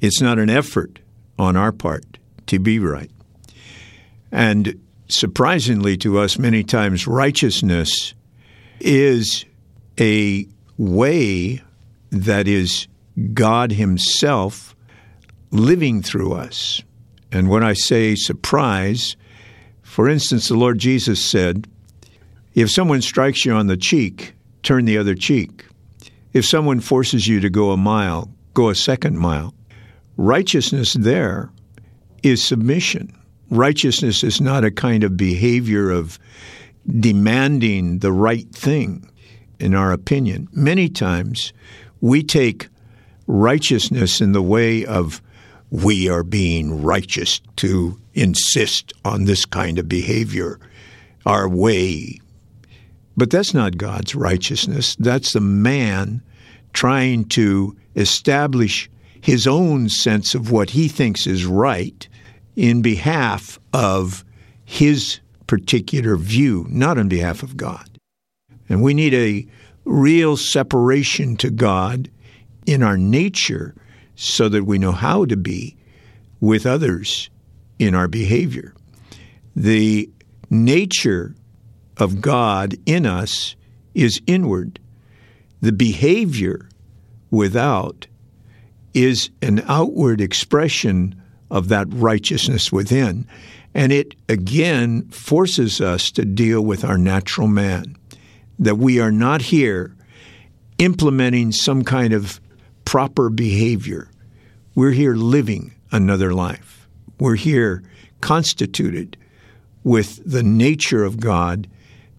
It's 0.00 0.20
not 0.20 0.38
an 0.38 0.48
effort 0.48 1.00
on 1.36 1.56
our 1.56 1.72
part 1.72 2.18
to 2.46 2.60
be 2.60 2.78
right. 2.78 3.10
And 4.30 4.80
surprisingly 5.08 5.96
to 5.98 6.18
us, 6.18 6.38
many 6.38 6.62
times 6.62 7.06
righteousness 7.06 8.14
is 8.80 9.44
a 9.98 10.46
way 10.76 11.62
that 12.10 12.46
is 12.46 12.86
God 13.32 13.72
Himself 13.72 14.76
living 15.50 16.02
through 16.02 16.34
us. 16.34 16.82
And 17.32 17.48
when 17.48 17.62
I 17.62 17.72
say 17.72 18.14
surprise, 18.14 19.16
for 19.82 20.08
instance, 20.08 20.48
the 20.48 20.56
Lord 20.56 20.78
Jesus 20.78 21.22
said, 21.24 21.66
If 22.54 22.70
someone 22.70 23.02
strikes 23.02 23.44
you 23.44 23.52
on 23.52 23.66
the 23.66 23.76
cheek, 23.76 24.34
turn 24.62 24.84
the 24.84 24.98
other 24.98 25.14
cheek. 25.14 25.64
If 26.32 26.44
someone 26.44 26.80
forces 26.80 27.26
you 27.26 27.40
to 27.40 27.50
go 27.50 27.70
a 27.70 27.76
mile, 27.76 28.30
go 28.54 28.68
a 28.68 28.74
second 28.74 29.18
mile. 29.18 29.54
Righteousness 30.16 30.94
there 30.94 31.50
is 32.22 32.42
submission. 32.42 33.16
Righteousness 33.50 34.22
is 34.22 34.40
not 34.40 34.64
a 34.64 34.70
kind 34.70 35.04
of 35.04 35.16
behavior 35.16 35.90
of 35.90 36.18
demanding 37.00 37.98
the 37.98 38.12
right 38.12 38.50
thing, 38.52 39.10
in 39.58 39.74
our 39.74 39.92
opinion. 39.92 40.48
Many 40.52 40.88
times 40.88 41.52
we 42.00 42.22
take 42.22 42.68
righteousness 43.26 44.20
in 44.20 44.32
the 44.32 44.42
way 44.42 44.84
of 44.84 45.22
we 45.70 46.08
are 46.08 46.22
being 46.22 46.82
righteous 46.82 47.40
to 47.56 48.00
insist 48.14 48.92
on 49.04 49.24
this 49.24 49.44
kind 49.44 49.78
of 49.78 49.88
behavior, 49.88 50.58
our 51.26 51.48
way. 51.48 52.18
But 53.16 53.30
that's 53.30 53.52
not 53.52 53.76
God's 53.76 54.14
righteousness. 54.14 54.96
That's 54.96 55.32
the 55.32 55.40
man 55.40 56.22
trying 56.72 57.24
to 57.26 57.76
establish 57.96 58.88
his 59.20 59.46
own 59.46 59.88
sense 59.88 60.34
of 60.34 60.50
what 60.50 60.70
he 60.70 60.88
thinks 60.88 61.26
is 61.26 61.44
right 61.44 62.08
in 62.58 62.82
behalf 62.82 63.56
of 63.72 64.24
his 64.64 65.20
particular 65.46 66.16
view, 66.16 66.66
not 66.68 66.98
on 66.98 67.08
behalf 67.08 67.44
of 67.44 67.56
God. 67.56 67.88
And 68.68 68.82
we 68.82 68.94
need 68.94 69.14
a 69.14 69.46
real 69.84 70.36
separation 70.36 71.36
to 71.36 71.50
God 71.50 72.10
in 72.66 72.82
our 72.82 72.98
nature 72.98 73.76
so 74.16 74.48
that 74.48 74.64
we 74.64 74.76
know 74.76 74.90
how 74.90 75.24
to 75.24 75.36
be 75.36 75.76
with 76.40 76.66
others 76.66 77.30
in 77.78 77.94
our 77.94 78.08
behavior. 78.08 78.74
The 79.54 80.10
nature 80.50 81.36
of 81.96 82.20
God 82.20 82.74
in 82.86 83.06
us 83.06 83.54
is 83.94 84.20
inward. 84.26 84.80
The 85.60 85.72
behavior 85.72 86.68
without 87.30 88.08
is 88.94 89.30
an 89.42 89.62
outward 89.68 90.20
expression 90.20 91.17
of 91.50 91.68
that 91.68 91.86
righteousness 91.90 92.70
within. 92.72 93.26
And 93.74 93.92
it 93.92 94.14
again 94.28 95.08
forces 95.08 95.80
us 95.80 96.10
to 96.12 96.24
deal 96.24 96.62
with 96.62 96.84
our 96.84 96.98
natural 96.98 97.48
man, 97.48 97.96
that 98.58 98.76
we 98.76 99.00
are 99.00 99.12
not 99.12 99.42
here 99.42 99.94
implementing 100.78 101.52
some 101.52 101.84
kind 101.84 102.12
of 102.12 102.40
proper 102.84 103.30
behavior. 103.30 104.10
We're 104.74 104.92
here 104.92 105.14
living 105.14 105.74
another 105.90 106.32
life. 106.32 106.88
We're 107.18 107.36
here 107.36 107.82
constituted 108.20 109.16
with 109.84 110.20
the 110.24 110.42
nature 110.42 111.04
of 111.04 111.20
God 111.20 111.68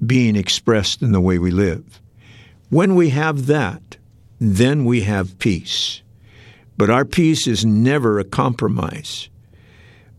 being 0.05 0.35
expressed 0.35 1.01
in 1.01 1.11
the 1.11 1.21
way 1.21 1.39
we 1.39 1.51
live. 1.51 2.01
When 2.69 2.95
we 2.95 3.09
have 3.09 3.47
that, 3.47 3.97
then 4.39 4.85
we 4.85 5.01
have 5.01 5.39
peace. 5.39 6.01
But 6.79 6.89
our 6.89 7.03
peace 7.03 7.45
is 7.45 7.65
never 7.65 8.19
a 8.19 8.23
compromise. 8.23 9.29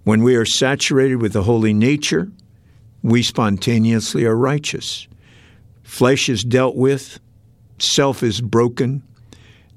When 0.05 0.23
we 0.23 0.37
are 0.37 0.45
saturated 0.45 1.17
with 1.17 1.33
the 1.33 1.45
holy 1.45 1.73
nature, 1.73 2.31
we 3.03 3.23
spontaneously 3.23 4.27
are 4.27 4.37
righteous. 4.37 5.09
Flesh 5.83 6.29
is 6.29 6.45
dealt 6.45 6.77
with, 6.77 7.19
self 7.79 8.23
is 8.23 8.43
broken, 8.43 9.03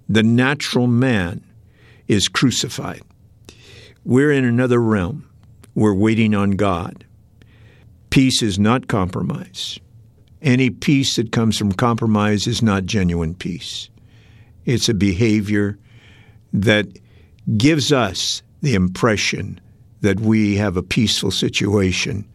the 0.09 0.23
natural 0.23 0.87
man 0.87 1.41
is 2.09 2.27
crucified. 2.27 3.01
We're 4.03 4.33
in 4.33 4.43
another 4.43 4.81
realm. 4.81 5.25
We're 5.75 5.93
waiting 5.93 6.35
on 6.35 6.51
God. 6.51 7.05
Peace 8.09 8.43
is 8.43 8.59
not 8.59 8.89
compromise. 8.89 9.79
Any 10.41 10.69
peace 10.69 11.15
that 11.15 11.31
comes 11.31 11.57
from 11.57 11.71
compromise 11.71 12.45
is 12.45 12.61
not 12.61 12.85
genuine 12.85 13.35
peace. 13.35 13.89
It's 14.65 14.89
a 14.89 14.93
behavior 14.93 15.79
that 16.53 16.87
gives 17.57 17.91
us 17.91 18.41
the 18.61 18.75
impression 18.75 19.59
that 20.01 20.19
we 20.19 20.55
have 20.55 20.77
a 20.77 20.83
peaceful 20.83 21.31
situation, 21.31 22.25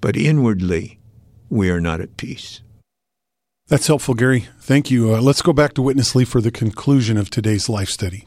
but 0.00 0.16
inwardly 0.16 0.98
we 1.48 1.70
are 1.70 1.80
not 1.80 2.00
at 2.00 2.16
peace. 2.16 2.60
That's 3.68 3.86
helpful, 3.86 4.14
Gary. 4.14 4.48
Thank 4.60 4.90
you. 4.90 5.14
Uh, 5.14 5.20
let's 5.20 5.42
go 5.42 5.52
back 5.52 5.74
to 5.74 5.82
Witness 5.82 6.14
Lee 6.14 6.24
for 6.24 6.40
the 6.40 6.50
conclusion 6.50 7.16
of 7.16 7.30
today's 7.30 7.68
life 7.68 7.88
study. 7.88 8.26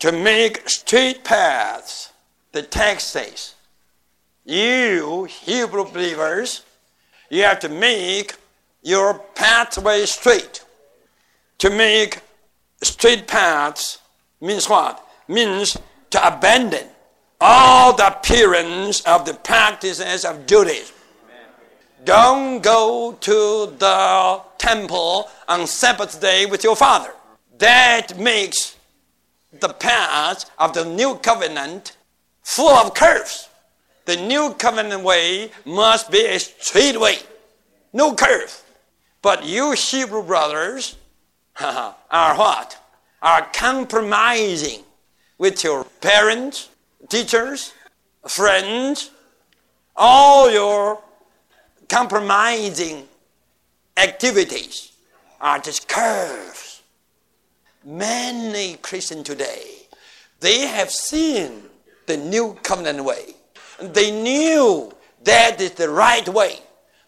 To 0.00 0.10
make 0.10 0.68
straight 0.68 1.22
paths, 1.22 2.10
the 2.50 2.62
text 2.62 3.10
says, 3.10 3.54
you 4.44 5.24
Hebrew 5.24 5.84
believers, 5.84 6.64
you 7.30 7.44
have 7.44 7.60
to 7.60 7.68
make 7.68 8.34
your 8.82 9.20
pathway 9.36 10.04
straight. 10.06 10.64
To 11.58 11.70
make 11.70 12.18
straight 12.82 13.26
paths 13.26 13.98
means 14.40 14.68
what? 14.68 15.06
Means 15.28 15.78
to 16.10 16.26
abandon 16.26 16.86
all 17.40 17.92
the 17.94 18.06
appearance 18.06 19.00
of 19.02 19.24
the 19.24 19.34
practices 19.34 20.24
of 20.24 20.46
Judaism. 20.46 20.94
Don't 22.04 22.60
go 22.60 23.16
to 23.20 23.74
the 23.78 24.40
temple 24.58 25.28
on 25.48 25.66
Sabbath 25.66 26.20
day 26.20 26.46
with 26.46 26.64
your 26.64 26.76
father. 26.76 27.12
That 27.58 28.18
makes 28.18 28.76
the 29.52 29.68
path 29.68 30.50
of 30.58 30.72
the 30.72 30.84
new 30.84 31.16
covenant 31.16 31.96
full 32.42 32.70
of 32.70 32.94
curves. 32.94 33.48
The 34.04 34.16
new 34.16 34.54
covenant 34.54 35.04
way 35.04 35.52
must 35.64 36.10
be 36.10 36.26
a 36.26 36.40
straight 36.40 36.98
way, 37.00 37.18
no 37.92 38.14
curve. 38.14 38.62
But 39.20 39.44
you 39.44 39.72
Hebrew 39.72 40.24
brothers 40.24 40.96
are 41.60 42.36
what? 42.36 42.78
Are 43.20 43.46
compromising 43.52 44.82
with 45.38 45.62
your 45.64 45.84
parents, 46.00 46.68
teachers, 47.08 47.72
friends, 48.26 49.10
all 49.96 50.50
your 50.50 51.02
compromising 51.88 53.06
activities 53.96 54.92
are 55.40 55.58
just 55.58 55.88
curves. 55.88 56.82
Many 57.84 58.76
Christians 58.76 59.24
today, 59.24 59.88
they 60.40 60.60
have 60.60 60.90
seen 60.90 61.62
the 62.06 62.16
new 62.16 62.56
covenant 62.62 63.04
way. 63.04 63.34
They 63.80 64.10
knew 64.10 64.92
that 65.24 65.60
is 65.60 65.72
the 65.72 65.88
right 65.88 66.28
way, 66.28 66.58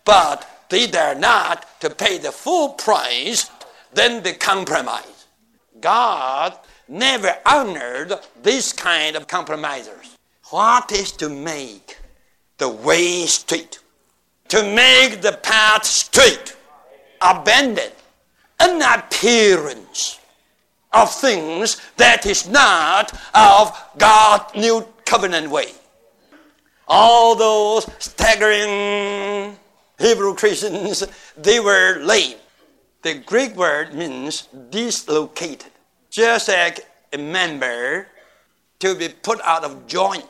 but 0.04 0.66
they 0.68 0.86
dare 0.86 1.14
not 1.14 1.80
to 1.80 1.90
pay 1.90 2.18
the 2.18 2.32
full 2.32 2.70
price, 2.70 3.50
then 3.94 4.22
they 4.22 4.34
compromise. 4.34 5.26
God 5.80 6.58
never 6.88 7.36
honored 7.46 8.12
this 8.42 8.72
kind 8.72 9.16
of 9.16 9.26
compromisers. 9.26 10.16
What 10.50 10.92
is 10.92 11.12
to 11.12 11.28
make 11.28 11.98
the 12.58 12.68
way 12.68 13.26
straight? 13.26 13.78
To 14.48 14.62
make 14.62 15.20
the 15.20 15.38
path 15.42 15.84
straight, 15.84 16.54
abandon 17.20 17.90
an 18.60 18.82
appearance 18.82 20.20
of 20.92 21.12
things 21.12 21.80
that 21.96 22.24
is 22.24 22.48
not 22.48 23.12
of 23.34 23.76
God's 23.98 24.54
new 24.54 24.86
covenant 25.04 25.50
way. 25.50 25.72
All 26.86 27.34
those 27.34 27.90
staggering 27.98 29.56
Hebrew 29.98 30.34
Christians, 30.34 31.04
they 31.36 31.58
were 31.60 31.98
lame. 32.00 32.36
The 33.04 33.12
Greek 33.12 33.54
word 33.54 33.92
means 33.92 34.48
dislocated, 34.70 35.70
just 36.08 36.48
like 36.48 36.88
a 37.12 37.18
member 37.18 38.08
to 38.78 38.94
be 38.94 39.10
put 39.10 39.42
out 39.42 39.62
of 39.62 39.86
joint. 39.86 40.24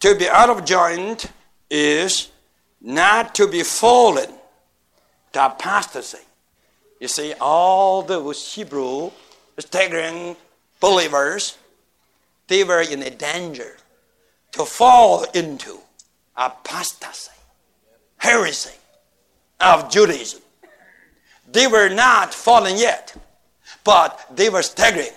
To 0.00 0.14
be 0.14 0.28
out 0.28 0.50
of 0.50 0.66
joint 0.66 1.32
is 1.70 2.28
not 2.82 3.34
to 3.36 3.48
be 3.48 3.62
fallen 3.62 4.28
to 5.32 5.46
apostasy. 5.46 6.18
You 7.00 7.08
see, 7.08 7.32
all 7.40 8.02
those 8.02 8.54
Hebrew 8.54 9.10
staggering 9.58 10.36
believers, 10.80 11.56
they 12.48 12.64
were 12.64 12.82
in 12.82 13.02
a 13.02 13.08
danger 13.10 13.78
to 14.52 14.66
fall 14.66 15.24
into 15.32 15.78
apostasy, 16.36 17.32
heresy 18.18 18.76
of 19.58 19.90
Judaism. 19.90 20.42
They 21.50 21.66
were 21.66 21.88
not 21.88 22.34
fallen 22.34 22.76
yet, 22.76 23.14
but 23.84 24.26
they 24.34 24.50
were 24.50 24.62
staggering. 24.62 25.16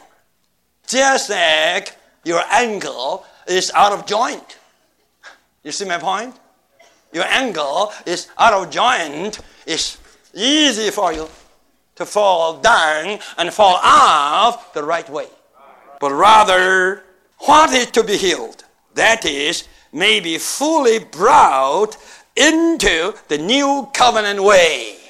Just 0.87 1.29
like 1.29 1.95
your 2.23 2.41
ankle 2.51 3.25
is 3.47 3.71
out 3.73 3.91
of 3.91 4.05
joint. 4.05 4.57
You 5.63 5.71
see 5.71 5.85
my 5.85 5.97
point? 5.97 6.35
Your 7.13 7.25
ankle 7.25 7.91
is 8.05 8.29
out 8.37 8.53
of 8.53 8.69
joint. 8.71 9.39
It's 9.65 9.97
easy 10.33 10.89
for 10.89 11.11
you 11.13 11.27
to 11.95 12.05
fall 12.05 12.57
down 12.59 13.19
and 13.37 13.53
fall 13.53 13.79
off 13.83 14.73
the 14.73 14.83
right 14.83 15.09
way. 15.09 15.27
But 15.99 16.13
rather, 16.13 17.03
what 17.39 17.73
is 17.73 17.91
to 17.91 18.03
be 18.03 18.17
healed? 18.17 18.63
That 18.93 19.25
is, 19.25 19.67
may 19.91 20.19
be 20.19 20.37
fully 20.37 20.99
brought 20.99 21.97
into 22.35 23.13
the 23.27 23.37
new 23.37 23.89
covenant 23.93 24.41
way. 24.41 25.00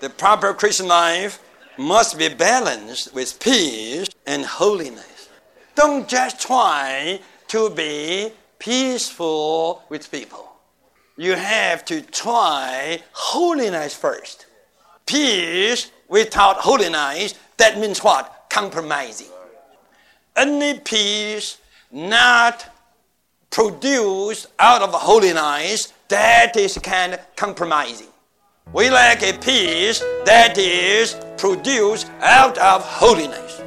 The 0.00 0.10
proper 0.10 0.52
Christian 0.52 0.88
life 0.88 1.42
must 1.78 2.18
be 2.18 2.28
balanced 2.28 3.14
with 3.14 3.40
peace 3.40 4.08
and 4.26 4.44
holiness. 4.44 5.28
Don't 5.74 6.06
just 6.08 6.40
try 6.40 7.20
to 7.48 7.70
be 7.70 8.30
peaceful 8.58 9.82
with 9.88 10.10
people. 10.10 10.52
You 11.16 11.34
have 11.34 11.84
to 11.86 12.02
try 12.02 13.02
holiness 13.12 13.94
first. 13.94 14.46
Peace 15.06 15.90
without 16.08 16.56
holiness, 16.58 17.34
that 17.56 17.78
means 17.78 18.02
what? 18.02 18.46
Compromising. 18.50 19.28
Any 20.36 20.78
peace 20.78 21.58
not 21.90 22.70
produced 23.50 24.48
out 24.58 24.82
of 24.82 24.92
holiness, 24.92 25.92
that 26.08 26.56
is 26.56 26.76
kind 26.78 27.14
of 27.14 27.36
compromising. 27.36 28.08
We 28.76 28.90
lack 28.90 29.22
a 29.22 29.32
peace 29.38 30.00
that 30.26 30.58
is 30.58 31.16
produced 31.38 32.10
out 32.20 32.58
of 32.58 32.82
holiness. 32.84 33.62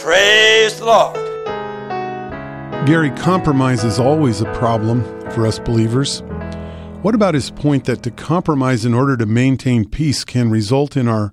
Praise 0.00 0.78
the 0.78 0.86
Lord. 0.86 1.16
Gary, 2.86 3.10
compromise 3.10 3.84
is 3.84 3.98
always 3.98 4.40
a 4.40 4.50
problem 4.54 5.02
for 5.32 5.46
us 5.46 5.58
believers. 5.58 6.22
What 7.02 7.14
about 7.14 7.34
his 7.34 7.50
point 7.50 7.84
that 7.84 8.02
to 8.04 8.10
compromise 8.10 8.86
in 8.86 8.94
order 8.94 9.18
to 9.18 9.26
maintain 9.26 9.86
peace 9.86 10.24
can 10.24 10.50
result 10.50 10.96
in 10.96 11.08
our 11.08 11.30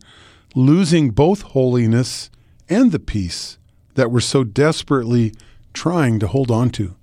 losing 0.53 1.11
both 1.11 1.43
holiness 1.43 2.29
and 2.67 2.91
the 2.91 2.99
peace 2.99 3.59
that 3.93 4.11
we're 4.11 4.19
so 4.19 4.43
desperately 4.43 5.33
trying 5.73 6.19
to 6.19 6.27
hold 6.27 6.51
on 6.51 6.69
to? 6.71 6.95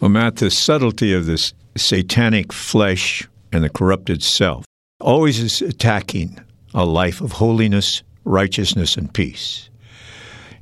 Well, 0.00 0.08
Matt, 0.08 0.36
the 0.36 0.50
subtlety 0.50 1.12
of 1.12 1.26
this 1.26 1.52
satanic 1.76 2.52
flesh 2.52 3.28
and 3.52 3.62
the 3.62 3.70
corrupted 3.70 4.20
self 4.20 4.64
always 5.04 5.38
is 5.38 5.60
attacking 5.60 6.40
a 6.72 6.84
life 6.84 7.20
of 7.20 7.32
holiness, 7.32 8.02
righteousness, 8.24 8.96
and 8.96 9.12
peace. 9.12 9.68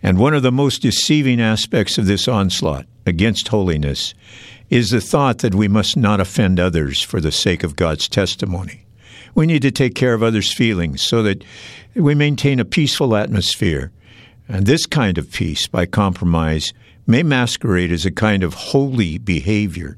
And 0.02 0.18
one 0.18 0.34
of 0.34 0.42
the 0.42 0.50
most 0.50 0.82
deceiving 0.82 1.40
aspects 1.40 1.96
of 1.96 2.06
this 2.06 2.26
onslaught 2.26 2.86
against 3.06 3.48
holiness 3.48 4.14
is 4.68 4.90
the 4.90 5.00
thought 5.00 5.38
that 5.38 5.54
we 5.54 5.68
must 5.68 5.96
not 5.96 6.18
offend 6.18 6.58
others 6.58 7.00
for 7.00 7.20
the 7.20 7.30
sake 7.30 7.62
of 7.62 7.76
God's 7.76 8.08
testimony. 8.08 8.84
We 9.34 9.46
need 9.46 9.62
to 9.62 9.70
take 9.70 9.94
care 9.94 10.12
of 10.12 10.22
others' 10.22 10.52
feelings 10.52 11.02
so 11.02 11.22
that 11.22 11.44
we 11.94 12.14
maintain 12.14 12.58
a 12.58 12.64
peaceful 12.64 13.14
atmosphere. 13.14 13.92
And 14.48 14.66
this 14.66 14.86
kind 14.86 15.18
of 15.18 15.30
peace, 15.30 15.68
by 15.68 15.86
compromise, 15.86 16.72
may 17.06 17.22
masquerade 17.22 17.92
as 17.92 18.04
a 18.04 18.10
kind 18.10 18.42
of 18.42 18.54
holy 18.54 19.18
behavior, 19.18 19.96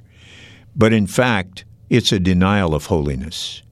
but 0.77 0.93
in 0.93 1.07
fact, 1.07 1.65
it's 1.89 2.13
a 2.13 2.21
denial 2.21 2.75
of 2.75 2.87
holiness. 2.87 3.63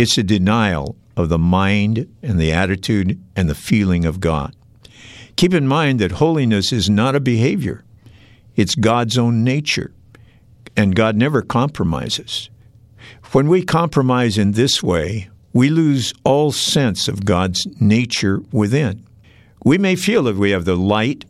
It's 0.00 0.16
a 0.16 0.22
denial 0.22 0.96
of 1.14 1.28
the 1.28 1.38
mind 1.38 2.08
and 2.22 2.38
the 2.38 2.52
attitude 2.52 3.22
and 3.36 3.50
the 3.50 3.54
feeling 3.54 4.06
of 4.06 4.18
God. 4.18 4.56
Keep 5.36 5.52
in 5.52 5.68
mind 5.68 5.98
that 5.98 6.12
holiness 6.12 6.72
is 6.72 6.88
not 6.88 7.14
a 7.14 7.20
behavior, 7.20 7.84
it's 8.56 8.74
God's 8.74 9.18
own 9.18 9.44
nature, 9.44 9.92
and 10.74 10.96
God 10.96 11.16
never 11.16 11.42
compromises. 11.42 12.48
When 13.32 13.46
we 13.46 13.62
compromise 13.62 14.38
in 14.38 14.52
this 14.52 14.82
way, 14.82 15.28
we 15.52 15.68
lose 15.68 16.14
all 16.24 16.50
sense 16.50 17.06
of 17.06 17.26
God's 17.26 17.66
nature 17.78 18.40
within. 18.52 19.06
We 19.66 19.76
may 19.76 19.96
feel 19.96 20.22
that 20.22 20.36
we 20.36 20.52
have 20.52 20.64
the 20.64 20.78
light 20.78 21.26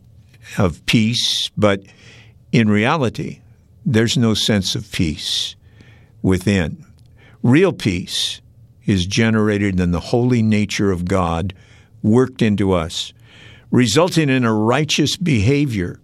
of 0.57 0.85
peace, 0.85 1.49
but 1.57 1.83
in 2.53 2.69
reality, 2.69 3.41
there's 3.85 4.15
no 4.17 4.33
sense 4.33 4.75
of 4.75 4.89
peace 4.93 5.57
within. 6.21 6.85
Real 7.43 7.73
peace 7.73 8.39
is 8.85 9.05
generated 9.05 9.79
in 9.79 9.91
the 9.91 9.99
holy 9.99 10.41
nature 10.41 10.91
of 10.91 11.05
God 11.05 11.53
worked 12.01 12.41
into 12.41 12.71
us. 12.71 13.13
resulting 13.69 14.29
in 14.29 14.43
a 14.43 14.53
righteous 14.53 15.15
behavior, 15.15 15.97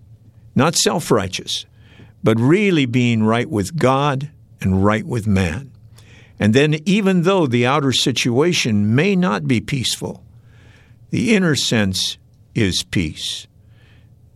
not 0.55 0.73
self 0.75 1.11
righteous, 1.11 1.65
but 2.23 2.39
really 2.39 2.85
being 2.85 3.23
right 3.23 3.49
with 3.49 3.75
God 3.75 4.31
and 4.61 4.85
right 4.85 5.05
with 5.05 5.27
man. 5.27 5.71
And 6.39 6.53
then, 6.53 6.75
even 6.85 7.23
though 7.23 7.45
the 7.47 7.65
outer 7.65 7.91
situation 7.91 8.95
may 8.95 9.15
not 9.15 9.47
be 9.47 9.59
peaceful, 9.59 10.23
the 11.09 11.35
inner 11.35 11.55
sense 11.55 12.17
is 12.55 12.83
peace. 12.83 13.47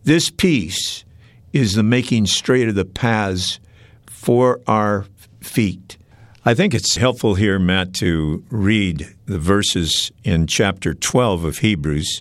This 0.04 0.30
peace 0.30 1.04
is 1.52 1.74
the 1.74 1.82
making 1.82 2.26
straight 2.26 2.68
of 2.68 2.74
the 2.74 2.84
paths 2.84 3.60
for 4.06 4.60
our 4.66 5.06
feet. 5.40 5.96
I 6.44 6.54
think 6.54 6.74
it's 6.74 6.96
helpful 6.96 7.36
here, 7.36 7.60
Matt, 7.60 7.94
to 7.94 8.42
read 8.50 9.14
the 9.26 9.38
verses 9.38 10.10
in 10.24 10.48
chapter 10.48 10.92
12 10.92 11.44
of 11.44 11.58
Hebrews 11.58 12.20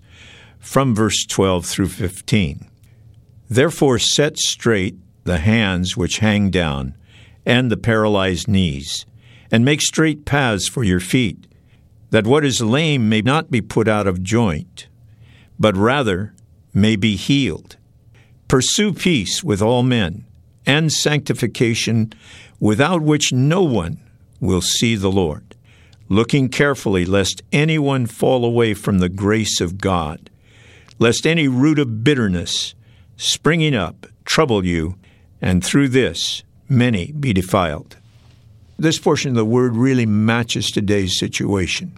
from 0.60 0.94
verse 0.94 1.26
12 1.26 1.66
through 1.66 1.88
15. 1.88 2.70
Therefore, 3.50 3.98
set 3.98 4.38
straight 4.38 4.96
the 5.24 5.40
hands 5.40 5.98
which 5.98 6.20
hang 6.20 6.52
down 6.52 6.96
and 7.48 7.72
the 7.72 7.78
paralyzed 7.78 8.48
knees, 8.48 9.08
and 9.50 9.66
make 9.66 9.82
straight 9.82 10.24
paths 10.24 10.70
for 10.70 10.84
your 10.84 11.00
feet, 11.00 11.48
that 12.12 12.28
what 12.28 12.46
is 12.46 12.62
lame 12.62 13.10
may 13.10 13.22
not 13.22 13.50
be 13.50 13.60
put 13.60 13.88
out 13.88 14.06
of 14.06 14.22
joint, 14.22 14.88
but 15.58 15.76
rather 15.76 16.36
may 16.76 16.96
be 16.96 17.16
healed. 17.16 17.76
Pursue 18.48 18.94
peace 18.94 19.44
with 19.44 19.64
all 19.64 19.82
men 19.82 20.28
and 20.68 20.92
sanctification, 20.92 22.14
without 22.60 23.02
which 23.02 23.34
no 23.34 23.64
one 23.64 24.00
will 24.42 24.62
see 24.62 24.96
the 24.96 25.12
Lord, 25.12 25.56
looking 26.10 26.50
carefully 26.50 27.06
lest 27.06 27.42
anyone 27.54 28.06
fall 28.06 28.44
away 28.44 28.74
from 28.74 29.00
the 29.00 29.08
grace 29.08 29.62
of 29.62 29.78
God, 29.78 30.30
lest 31.00 31.26
any 31.26 31.48
root 31.48 31.80
of 31.80 32.04
bitterness 32.04 32.76
springing 33.16 33.76
up 33.76 34.08
trouble 34.26 34.66
you, 34.66 34.96
and 35.42 35.64
through 35.64 35.88
this 35.88 36.44
many 36.68 37.12
be 37.12 37.34
defiled. 37.34 37.98
This 38.78 38.98
portion 38.98 39.30
of 39.30 39.36
the 39.36 39.46
word 39.46 39.76
really 39.76 40.06
matches 40.06 40.72
today's 40.72 41.20
situation, 41.20 41.98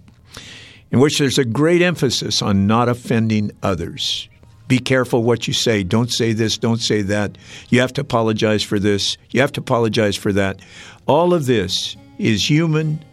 in 0.91 0.99
which 0.99 1.17
there's 1.17 1.37
a 1.37 1.45
great 1.45 1.81
emphasis 1.81 2.41
on 2.41 2.67
not 2.67 2.89
offending 2.89 3.51
others. 3.63 4.27
Be 4.67 4.79
careful 4.79 5.23
what 5.23 5.47
you 5.47 5.53
say. 5.53 5.83
Don't 5.83 6.11
say 6.11 6.33
this, 6.33 6.57
don't 6.57 6.81
say 6.81 7.01
that. 7.03 7.37
You 7.69 7.79
have 7.81 7.93
to 7.93 8.01
apologize 8.01 8.63
for 8.63 8.79
this, 8.79 9.17
you 9.31 9.39
have 9.41 9.51
to 9.53 9.61
apologize 9.61 10.17
for 10.17 10.33
that. 10.33 10.59
All 11.05 11.33
of 11.33 11.45
this 11.45 11.95
is 12.17 12.49
human 12.49 13.03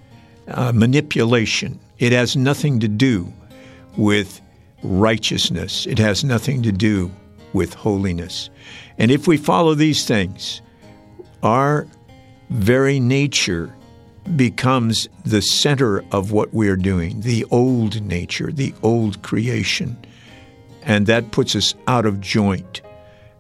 uh, 0.49 0.73
manipulation. 0.73 1.79
It 1.99 2.13
has 2.13 2.37
nothing 2.37 2.81
to 2.81 2.89
do 2.89 3.33
with 3.97 4.41
righteousness, 4.83 5.87
it 5.87 5.99
has 5.99 6.25
nothing 6.25 6.63
to 6.63 6.73
do 6.73 7.11
with 7.53 7.75
holiness. 7.75 8.49
And 8.99 9.11
if 9.11 9.27
we 9.27 9.37
follow 9.37 9.75
these 9.75 10.07
things, 10.07 10.63
our 11.43 11.87
very 12.51 13.01
nature 13.01 13.75
becomes 14.37 15.09
the 15.25 15.43
center 15.43 16.05
of 16.13 16.33
what 16.33 16.53
we 16.55 16.69
are 16.69 16.77
doing, 16.77 17.21
the 17.21 17.45
old 17.51 18.03
nature, 18.03 18.53
the 18.53 18.75
old 18.83 19.23
creation. 19.23 19.97
And 20.83 21.07
that 21.07 21.31
puts 21.31 21.57
us 21.57 21.75
out 21.87 22.07
of 22.07 22.21
joint. 22.21 22.83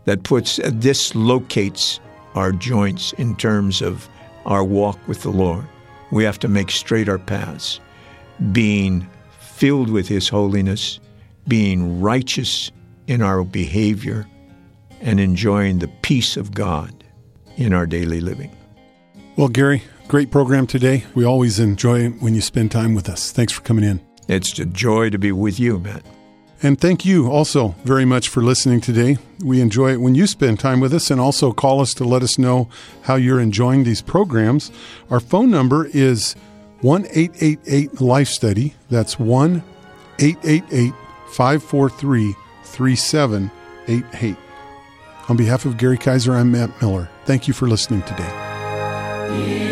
That 0.05 0.23
puts, 0.23 0.59
uh, 0.59 0.71
dislocates 0.71 2.01
our 2.35 2.53
joints 2.53 3.13
in 3.15 3.37
terms 3.37 3.83
of 3.83 4.09
our 4.47 4.65
walk 4.65 4.99
with 5.07 5.23
the 5.23 5.31
Lord. 5.31 5.65
We 6.11 6.25
have 6.25 6.39
to 6.41 6.49
make 6.49 6.71
straight 6.71 7.09
our 7.09 7.19
paths, 7.19 7.81
being 8.53 9.09
filled 9.39 9.91
with 9.91 10.09
His 10.09 10.29
holiness, 10.29 11.01
being 11.47 12.01
righteous 12.01 12.71
in 13.07 13.23
our 13.23 13.45
behavior, 13.45 14.27
and 15.01 15.21
enjoying 15.21 15.79
the 15.79 15.89
peace 16.03 16.37
of 16.37 16.53
God 16.53 17.05
in 17.57 17.73
our 17.73 17.87
daily 17.87 18.21
living. 18.21 18.55
Well, 19.37 19.49
Gary, 19.49 19.83
great 20.09 20.31
program 20.31 20.67
today. 20.67 21.05
We 21.15 21.25
always 21.25 21.59
enjoy 21.59 22.11
when 22.11 22.35
you 22.35 22.41
spend 22.41 22.71
time 22.71 22.95
with 22.95 23.09
us. 23.09 23.33
Thanks 23.33 23.53
for 23.53 23.63
coming 23.63 23.85
in. 23.85 24.01
It's 24.29 24.59
a 24.59 24.67
joy 24.67 25.11
to 25.11 25.19
be 25.19 25.33
with 25.33 25.59
you, 25.59 25.79
Matt. 25.79 26.05
And 26.63 26.79
thank 26.79 27.07
you 27.07 27.31
also 27.31 27.75
very 27.85 28.05
much 28.05 28.29
for 28.29 28.43
listening 28.43 28.81
today. 28.81 29.17
We 29.43 29.61
enjoy 29.63 29.93
it 29.93 30.01
when 30.01 30.15
you 30.15 30.27
spend 30.27 30.61
time 30.61 30.81
with 30.81 30.93
us 30.93 31.11
and 31.11 31.21
also 31.21 31.53
call 31.53 31.81
us 31.81 31.95
to 31.95 32.05
let 32.05 32.23
us 32.23 32.39
know 32.39 32.69
how 33.03 33.15
you're 33.15 33.41
enjoying 33.41 33.85
these 33.85 34.03
programs. 34.03 34.71
Our 35.09 35.21
phone 35.21 35.51
number 35.51 35.87
is 35.87 36.35
1 36.83 37.07
888 37.07 38.01
Life 38.01 38.29
Study. 38.29 38.75
That's 38.91 39.19
1 39.19 39.63
888 40.19 40.93
543 41.29 42.35
3788. 42.65 44.37
On 45.29 45.37
behalf 45.37 45.65
of 45.65 45.79
Gary 45.79 45.97
Kaiser, 45.97 46.35
I'm 46.35 46.53
Matt 46.53 46.81
Miller. 46.83 47.09
Thank 47.25 47.49
you 47.49 47.55
for 47.55 47.67
listening 47.69 48.03
today. 48.03 49.70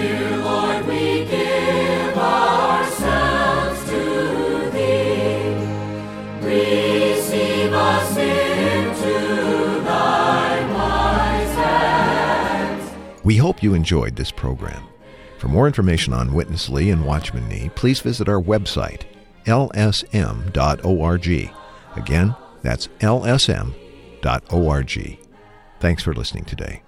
We 13.29 13.37
hope 13.37 13.63
you 13.63 13.75
enjoyed 13.75 14.17
this 14.17 14.31
program. 14.31 14.85
For 15.37 15.49
more 15.49 15.67
information 15.67 16.15
on 16.15 16.33
Witness 16.33 16.71
Lee 16.71 16.89
and 16.89 17.05
Watchman 17.05 17.47
Nee, 17.47 17.69
please 17.75 18.01
visit 18.01 18.27
our 18.27 18.41
website, 18.41 19.03
lsm.org. 19.45 21.27
Again, 21.95 22.35
that's 22.63 22.89
lsm.org. 23.01 23.75
Thanks 25.79 26.03
for 26.03 26.15
listening 26.15 26.47
today. 26.47 26.83